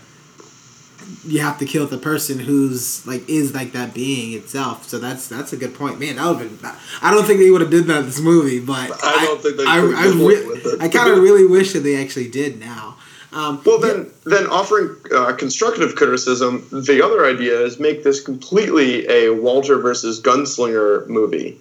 [1.25, 4.89] you have to kill the person who's like is like that being itself.
[4.89, 6.17] So that's that's a good point, man.
[6.17, 6.71] That would have been.
[7.01, 9.57] I don't think they would have did that in this movie, but I don't think
[9.57, 12.97] they I, I, re- I kind of really wish that they actually did now.
[13.33, 19.09] Um, Well, then, then offering uh, constructive criticism, the other idea is make this completely
[19.09, 21.59] a Walter versus Gunslinger movie.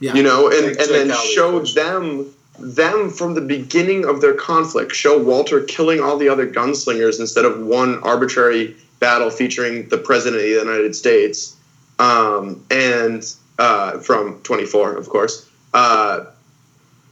[0.00, 0.14] Yeah.
[0.14, 4.94] You know, and, and then Jake show them them from the beginning of their conflict.
[4.94, 10.42] Show Walter killing all the other gunslingers instead of one arbitrary battle featuring the president
[10.42, 11.56] of the United States,
[11.98, 13.24] um, and
[13.58, 16.26] uh, from Twenty Four, of course, uh,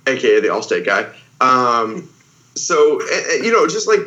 [0.06, 1.12] aka the Allstate guy.
[1.40, 2.08] Um,
[2.54, 4.00] so eh, eh, you know, just like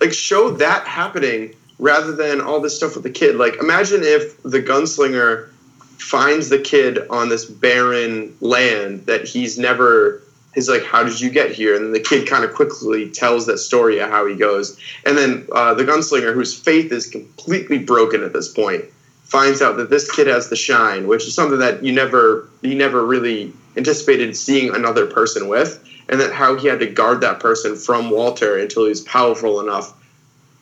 [0.00, 3.36] like show that happening rather than all this stuff with the kid.
[3.36, 5.48] Like imagine if the gunslinger
[5.98, 10.22] finds the kid on this barren land that he's never
[10.56, 11.76] he's like how did you get here?
[11.76, 14.76] And then the kid kind of quickly tells that story of how he goes.
[15.04, 18.84] And then uh, the gunslinger whose faith is completely broken at this point
[19.22, 22.74] finds out that this kid has the shine which is something that you never he
[22.74, 27.40] never really anticipated seeing another person with and that how he had to guard that
[27.40, 29.92] person from walter until he's powerful enough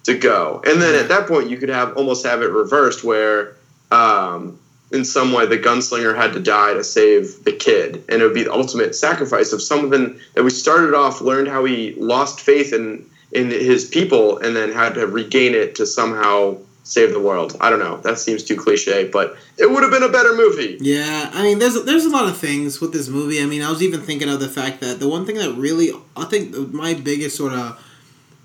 [0.05, 0.63] to go.
[0.65, 3.57] And then at that point you could have almost have it reversed where
[3.91, 4.59] um,
[4.93, 8.05] in some way the gunslinger had to die to save the kid.
[8.09, 11.65] And it would be the ultimate sacrifice of someone that we started off learned how
[11.65, 16.57] he lost faith in in his people and then had to regain it to somehow
[16.85, 17.57] save the world.
[17.61, 17.97] I don't know.
[17.99, 20.79] That seems too cliche but it would have been a better movie.
[20.81, 23.43] Yeah, I mean, there's there's a lot of things with this movie.
[23.43, 25.91] I mean, I was even thinking of the fact that the one thing that really,
[26.17, 27.81] I think, my biggest sort of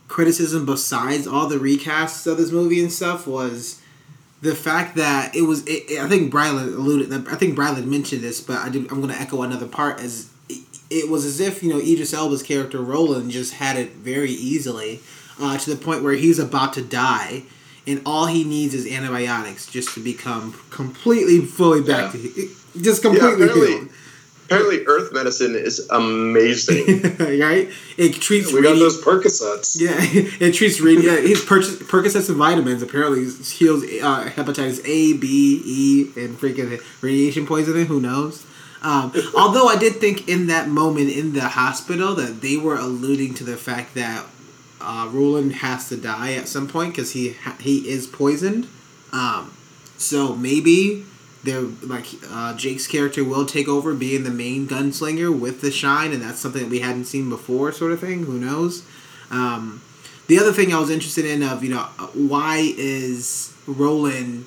[0.08, 3.79] criticism, besides all the recasts of this movie and stuff, was
[4.42, 5.66] the fact that it was.
[5.68, 7.12] It, it- I think Bradley alluded.
[7.28, 10.00] I think Bradley mentioned this, but I did, I'm going to echo another part.
[10.00, 13.92] As it, it was as if you know Idris Elba's character Roland just had it
[13.94, 15.02] very easily,
[15.40, 17.44] uh, to the point where he's about to die
[17.88, 22.22] and all he needs is antibiotics just to become completely fully back Yeah.
[22.22, 22.50] to
[22.82, 23.90] just completely apparently- healed.
[24.50, 27.70] Apparently earth medicine is amazing right?
[27.98, 29.80] It treats We got radi- those Percocets.
[29.80, 29.92] yeah,
[30.46, 35.62] it treats radi- yeah, his purchase Percocets and vitamins apparently heals uh, hepatitis A, B,
[35.66, 37.86] E, and freaking radiation poisoning.
[37.86, 38.46] Who knows?
[38.82, 43.34] Um, although I did think in that moment in the hospital that they were alluding
[43.36, 44.26] to the fact that
[44.82, 48.68] uh, Roland has to die at some point because he ha- he is poisoned.
[49.12, 49.54] Um,
[49.98, 51.06] so maybe
[51.44, 56.12] they're like uh, Jake's character will take over being the main gunslinger with the shine,
[56.12, 58.24] and that's something that we hadn't seen before, sort of thing.
[58.24, 58.84] Who knows?
[59.32, 59.82] Um,
[60.28, 64.46] the other thing I was interested in of you know uh, why is Roland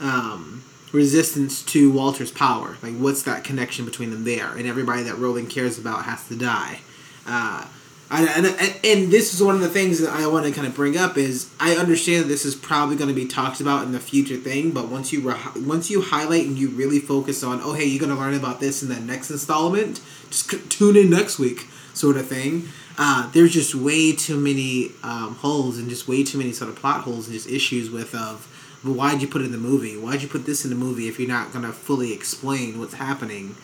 [0.00, 2.76] um, resistance to Walter's power?
[2.82, 4.56] Like what's that connection between them there?
[4.56, 6.80] And everybody that Roland cares about has to die.
[7.26, 7.66] Uh,
[8.12, 8.46] I, and,
[8.84, 11.16] and, this is one of the things that I want to kind of bring up
[11.16, 14.36] is I understand that this is probably going to be talked about in the future
[14.36, 17.86] thing, but once you re- once you highlight and you really focus on, oh hey,
[17.86, 21.66] you're going to learn about this in the next installment, just tune in next week,
[21.94, 22.68] sort of thing.
[22.98, 26.76] Uh, there's just way too many um, holes and just way too many sort of
[26.76, 28.44] plot holes and just issues with of
[28.82, 29.96] why'd you put it in the movie?
[29.96, 32.94] Why'd you put this in the movie if you're not going to fully explain what's
[32.94, 33.54] happening?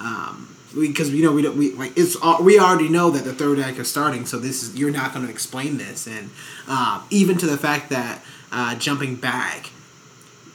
[0.00, 3.58] Um, because you know we don't we like it's we already know that the third
[3.58, 6.30] act is starting, so this is you're not going to explain this, and
[6.68, 9.70] uh, even to the fact that uh, jumping back,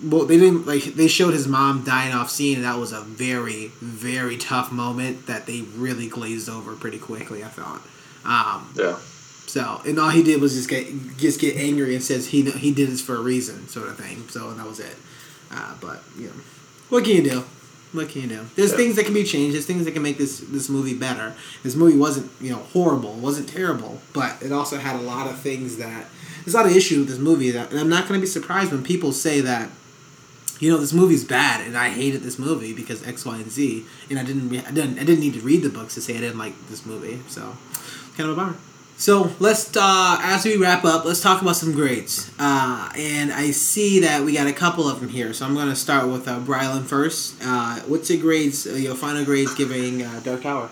[0.04, 3.02] well they didn't like they showed his mom dying off scene, and that was a
[3.02, 7.44] very very tough moment that they really glazed over pretty quickly.
[7.44, 7.82] I thought.
[8.26, 8.98] Um, Yeah.
[9.46, 12.72] so and all he did was just get just get angry and says he he
[12.72, 14.28] did this for a reason, sort of thing.
[14.30, 14.96] So and that was it.
[15.52, 16.34] Uh, but you know,
[16.90, 17.44] what can you do?
[17.94, 18.42] What can you do?
[18.56, 18.78] There's Yeah.
[18.78, 19.56] things that can be changed.
[19.56, 21.34] There's things that can make this this movie better.
[21.64, 23.14] This movie wasn't you know horrible.
[23.14, 26.06] Wasn't terrible, but it also had a lot of things that
[26.44, 28.30] there's a lot of issues with this movie that and I'm not going to be
[28.30, 29.70] surprised when people say that
[30.60, 33.86] you know, this movie's bad, and I hated this movie because X, Y, and Z,
[34.10, 36.20] and I didn't, I didn't, I didn't need to read the books to say I
[36.20, 37.20] didn't like this movie.
[37.28, 37.56] So,
[38.18, 38.56] kind of a bummer.
[39.00, 42.32] So let's, uh, as we wrap up, let's talk about some grades.
[42.40, 45.70] Uh, and I see that we got a couple of them here, so I'm going
[45.70, 47.38] to start with uh, Brylan first.
[47.44, 50.72] Uh, what's your grades, uh, your final grades giving uh, Dark Tower?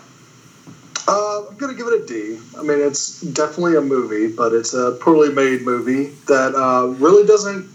[1.06, 2.36] Uh, I'm gonna give it a D.
[2.58, 7.68] I mean, it's definitely a movie, but it's a poorly made movie that really doesn't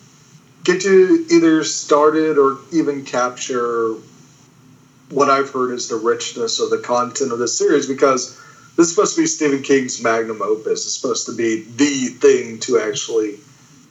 [0.66, 3.95] get to either started or even capture
[5.12, 8.41] what I've heard is the richness of the content of this series because
[8.78, 10.86] this is supposed to be Stephen King's magnum opus.
[10.86, 13.39] It's supposed to be the thing to actually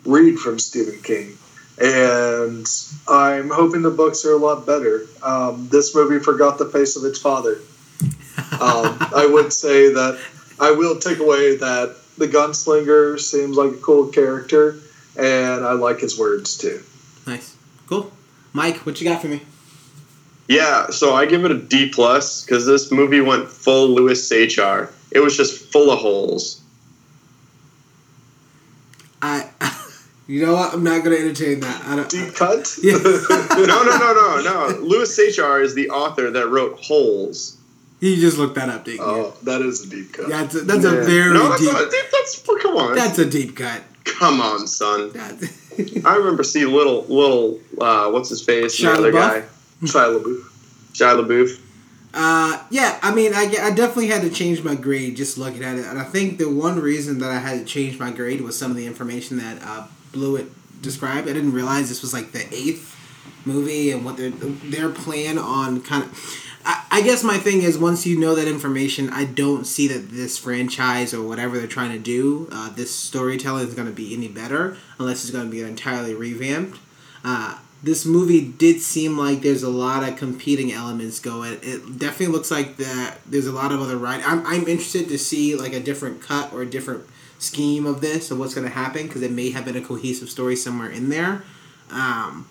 [0.05, 1.37] read from Stephen King.
[1.81, 2.67] And
[3.09, 5.07] I'm hoping the books are a lot better.
[5.23, 7.59] Um, this movie forgot the face of its father.
[8.53, 10.21] Um, I would say that
[10.59, 14.77] I will take away that the gunslinger seems like a cool character,
[15.17, 16.83] and I like his words too.
[17.27, 17.57] Nice.
[17.87, 18.13] Cool.
[18.53, 19.41] Mike, what you got for me?
[20.51, 24.91] Yeah, so I give it a D plus because this movie went full Louis Sachar.
[25.13, 26.61] It was just full of holes.
[29.23, 29.49] I,
[30.27, 30.75] you know what?
[30.75, 31.85] I'm not going to entertain that.
[31.87, 32.09] I don't.
[32.11, 32.77] Deep cut?
[32.83, 32.99] Yeah.
[33.61, 34.79] No, no, no, no, no.
[34.81, 37.57] Louis Sachar is the author that wrote Holes.
[38.01, 39.05] You just looked that up, didn't you?
[39.05, 40.29] oh, that is a deep cut.
[40.31, 41.73] Yeah, that's a, that's a very No, that's deep.
[41.73, 42.95] not, that's come on.
[42.97, 43.83] That's a deep cut.
[44.05, 45.13] come on, son.
[46.05, 49.41] I remember seeing little little uh, what's his face, Shia the other LaBeouf?
[49.43, 49.43] guy,
[49.83, 50.43] Shia LaBeouf.
[50.93, 51.61] Shia LaBeouf.
[52.15, 55.79] uh, yeah, I mean, I, I definitely had to change my grade just looking at
[55.79, 58.59] it, and I think the one reason that I had to change my grade was
[58.59, 60.49] some of the information that uh, Blewett
[60.83, 61.29] described.
[61.29, 62.97] I didn't realize this was like the eighth
[63.45, 66.47] movie and what their their plan on kind of.
[66.65, 70.11] I, I guess my thing is once you know that information, I don't see that
[70.11, 74.13] this franchise or whatever they're trying to do, uh, this storytelling is going to be
[74.15, 76.79] any better unless it's going to be entirely revamped.
[77.25, 81.59] Uh, this movie did seem like there's a lot of competing elements going.
[81.63, 84.23] It definitely looks like that there's a lot of other right.
[84.27, 87.07] I'm, I'm interested to see like a different cut or a different
[87.39, 90.29] scheme of this of what's going to happen because it may have been a cohesive
[90.29, 91.43] story somewhere in there.
[91.91, 92.47] Um,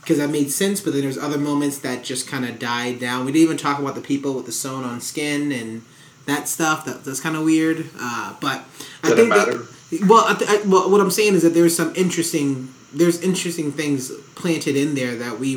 [0.00, 3.26] because that made sense, but then there's other moments that just kind of died down.
[3.26, 5.82] We didn't even talk about the people with the sewn on skin and
[6.24, 6.86] that stuff.
[6.86, 7.90] That that's kind of weird.
[8.00, 8.64] Uh, but
[9.02, 9.68] I Didn't think
[10.00, 13.20] that well, I th- I, well, what I'm saying is that there's some interesting there's
[13.20, 15.56] interesting things planted in there that we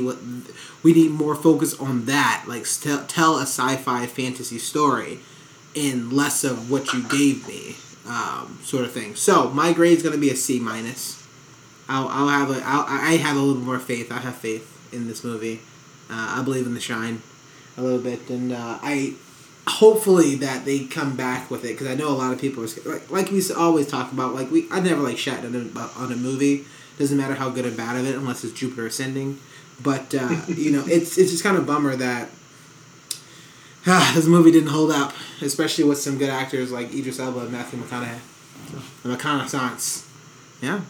[0.84, 2.46] we need more focus on that.
[2.48, 5.20] Like st- tell a sci-fi fantasy story,
[5.76, 7.76] and less of what you gave me,
[8.08, 9.16] um, sort of thing.
[9.16, 11.18] So my grade's gonna be a C minus.
[11.88, 14.12] I'll, I'll have a I'll, I have a little more faith.
[14.12, 15.62] I have faith in this movie.
[16.10, 17.22] Uh, I believe in the shine
[17.78, 19.16] a little bit, and uh, I
[19.68, 22.68] hopefully that they come back with it because I know a lot of people are
[22.86, 24.34] like like we always talk about.
[24.34, 26.66] Like we I never like shat on a, on a movie.
[27.02, 29.40] Doesn't matter how good or bad of it unless it's Jupiter Ascending.
[29.82, 32.30] But uh, you know it's it's just kind of bummer that.
[33.88, 37.52] ah, this movie didn't hold up, especially with some good actors like Idris Elba and
[37.52, 38.20] Matthew McConaughey.
[39.02, 40.06] The McConaughey
[40.62, 40.82] Yeah.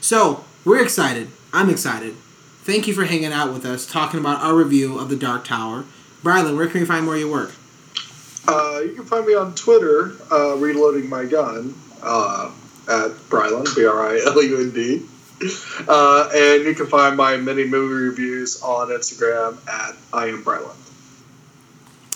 [0.00, 1.26] So, we're excited.
[1.52, 2.14] I'm excited.
[2.62, 5.86] Thank you for hanging out with us, talking about our review of The Dark Tower.
[6.22, 7.50] Brylan, where can we find more of your work?
[8.46, 12.52] Uh, you can find me on Twitter, uh, reloading my gun, uh,
[12.88, 15.02] at Bryland, B R I L U N D.
[15.88, 20.76] Uh, and you can find my mini movie reviews on Instagram at I am Bryland.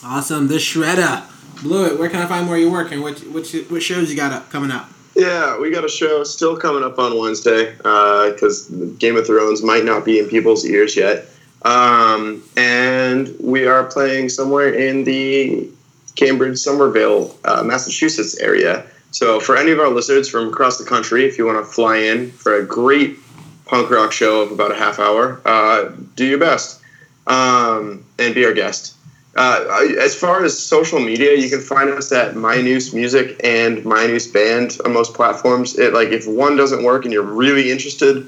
[0.05, 0.49] Awesome.
[0.49, 1.25] The Shredder.
[1.63, 1.99] Blew it.
[1.99, 4.33] where can I find more of your work and what, what, what shows you got
[4.33, 4.91] up coming up?
[5.15, 8.69] Yeah, we got a show still coming up on Wednesday because
[8.99, 11.27] Game of Thrones might not be in people's ears yet.
[11.63, 15.69] Um, and we are playing somewhere in the
[16.15, 18.87] Cambridge, Somerville, uh, Massachusetts area.
[19.17, 21.97] So for any of our listeners from across the country, if you want to fly
[21.97, 23.17] in for a great
[23.65, 26.83] punk rock show of about a half hour, uh, do your best
[27.27, 28.95] um, and be our guest.
[29.35, 34.31] Uh, as far as social media, you can find us at MyNews Music and MyNews
[34.31, 35.79] Band on most platforms.
[35.79, 38.27] It like if one doesn't work and you're really interested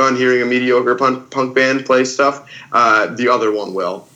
[0.00, 4.08] on hearing a mediocre punk, punk band play stuff, uh, the other one will.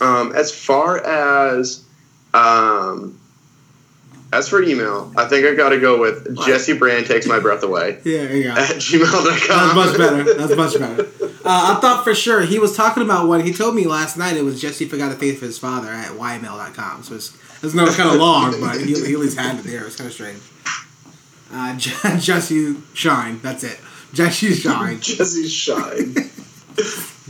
[0.00, 1.84] Um, as far as
[2.34, 3.20] um,
[4.36, 7.62] as for email, I think I got to go with Jesse Brand takes my breath
[7.62, 8.50] away Yeah, go.
[8.60, 9.48] at gmail.com.
[9.48, 10.34] That's much better.
[10.34, 11.08] That's much better.
[11.44, 14.36] Uh, I thought for sure he was talking about what he told me last night.
[14.36, 17.02] It was Jesse forgot to faith for his father at ymail.com.
[17.02, 19.86] So it's it's no kind of long, but he, he at least had it there.
[19.86, 20.40] It's kind of strange.
[21.52, 23.40] Uh, Je- Jesse Shine.
[23.40, 23.78] That's it.
[24.12, 25.00] Jesse Shine.
[25.00, 26.14] Jesse Shine.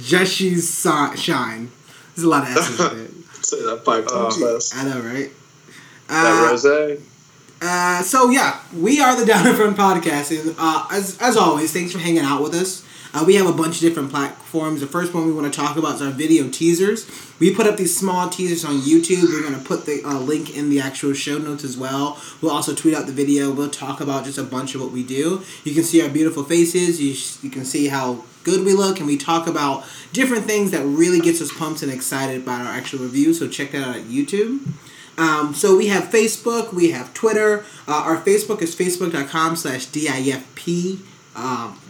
[0.00, 1.70] Jesse's si- Shine.
[2.14, 3.11] There's a lot of S's it.
[3.44, 4.59] Say that five times Uh.
[4.74, 5.30] I know, right?
[6.23, 7.01] That Uh, rose.
[7.61, 11.73] Uh, so yeah, we are the Down in Front podcast, and uh, as as always,
[11.73, 12.85] thanks for hanging out with us.
[13.15, 14.81] Uh, we have a bunch of different platforms.
[14.81, 17.07] The first one we want to talk about is our video teasers.
[17.39, 19.23] We put up these small teasers on YouTube.
[19.29, 22.21] We're going to put the uh, link in the actual show notes as well.
[22.43, 23.53] We'll also tweet out the video.
[23.53, 25.43] We'll talk about just a bunch of what we do.
[25.62, 27.01] You can see our beautiful faces.
[27.01, 30.85] You, you can see how good we look, and we talk about different things that
[30.85, 33.33] really gets us pumped and excited about our actual review.
[33.33, 34.59] So check that out at YouTube.
[35.17, 37.65] Um, so we have Facebook, we have Twitter.
[37.87, 40.99] Uh, our Facebook is facebook.com slash DIFP
[41.37, 41.81] um,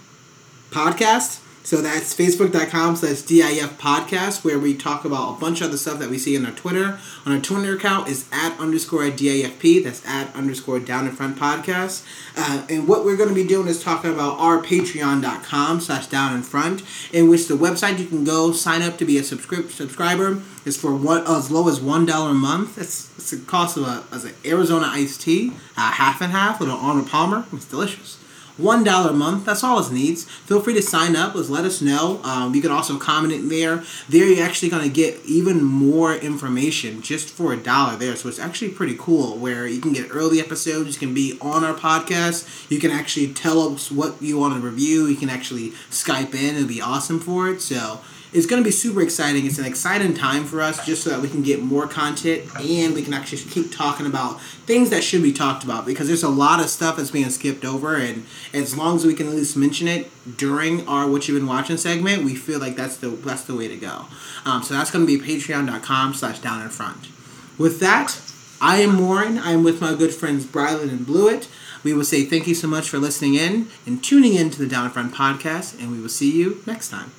[0.71, 1.41] podcast.
[1.65, 5.99] So that's facebook.com slash DIF podcast, where we talk about a bunch of other stuff
[5.99, 6.99] that we see on our Twitter.
[7.25, 9.83] On our Twitter account is at underscore DIFP.
[9.83, 12.05] That's at underscore down in front podcast.
[12.37, 16.37] Uh, and what we're going to be doing is talking about our patreon.com slash down
[16.37, 16.83] in front,
[17.15, 20.95] in which the website you can go sign up to be a subscriber is for
[20.95, 22.77] what as low as one dollar a month.
[22.77, 26.61] It's, it's the cost of a as an Arizona iced tea, uh, half and half
[26.61, 27.47] with an Arnold Palmer.
[27.55, 28.23] It's delicious.
[28.57, 29.47] One dollar a month.
[29.47, 30.25] That's all it needs.
[30.25, 31.35] Feel free to sign up.
[31.35, 32.21] Let's let us know.
[32.23, 33.83] Um, you can also comment in there.
[34.09, 38.15] There, you're actually gonna get even more information just for a dollar there.
[38.15, 39.39] So it's actually pretty cool.
[39.39, 40.95] Where you can get early episodes.
[40.95, 42.71] You can be on our podcast.
[42.71, 45.07] You can actually tell us what you want to review.
[45.07, 46.55] You can actually Skype in.
[46.55, 47.61] It'll be awesome for it.
[47.61, 48.01] So
[48.35, 49.47] it's going to be super exciting.
[49.47, 52.93] It's an exciting time for us just so that we can get more content and
[52.93, 56.29] we can actually keep talking about things that should be talked about because there's a
[56.29, 59.57] lot of stuff that's being skipped over and as long as we can at least
[59.57, 63.45] mention it during our what you've been watching segment, we feel like that's the that's
[63.45, 64.07] the way to go.
[64.45, 67.09] Um, so that's going to be patreon.com slash down in front.
[67.57, 68.21] With that,
[68.61, 69.39] I am Warren.
[69.39, 71.49] I am with my good friends Brylan and Blewett.
[71.85, 74.67] We will say thank you so much for listening in and tuning in to the
[74.67, 77.13] Down in Front podcast, and we will see you next time.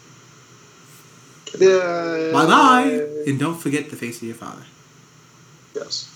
[1.53, 3.07] Bye bye.
[3.27, 4.63] And don't forget the face of your father.
[5.75, 6.09] Yes.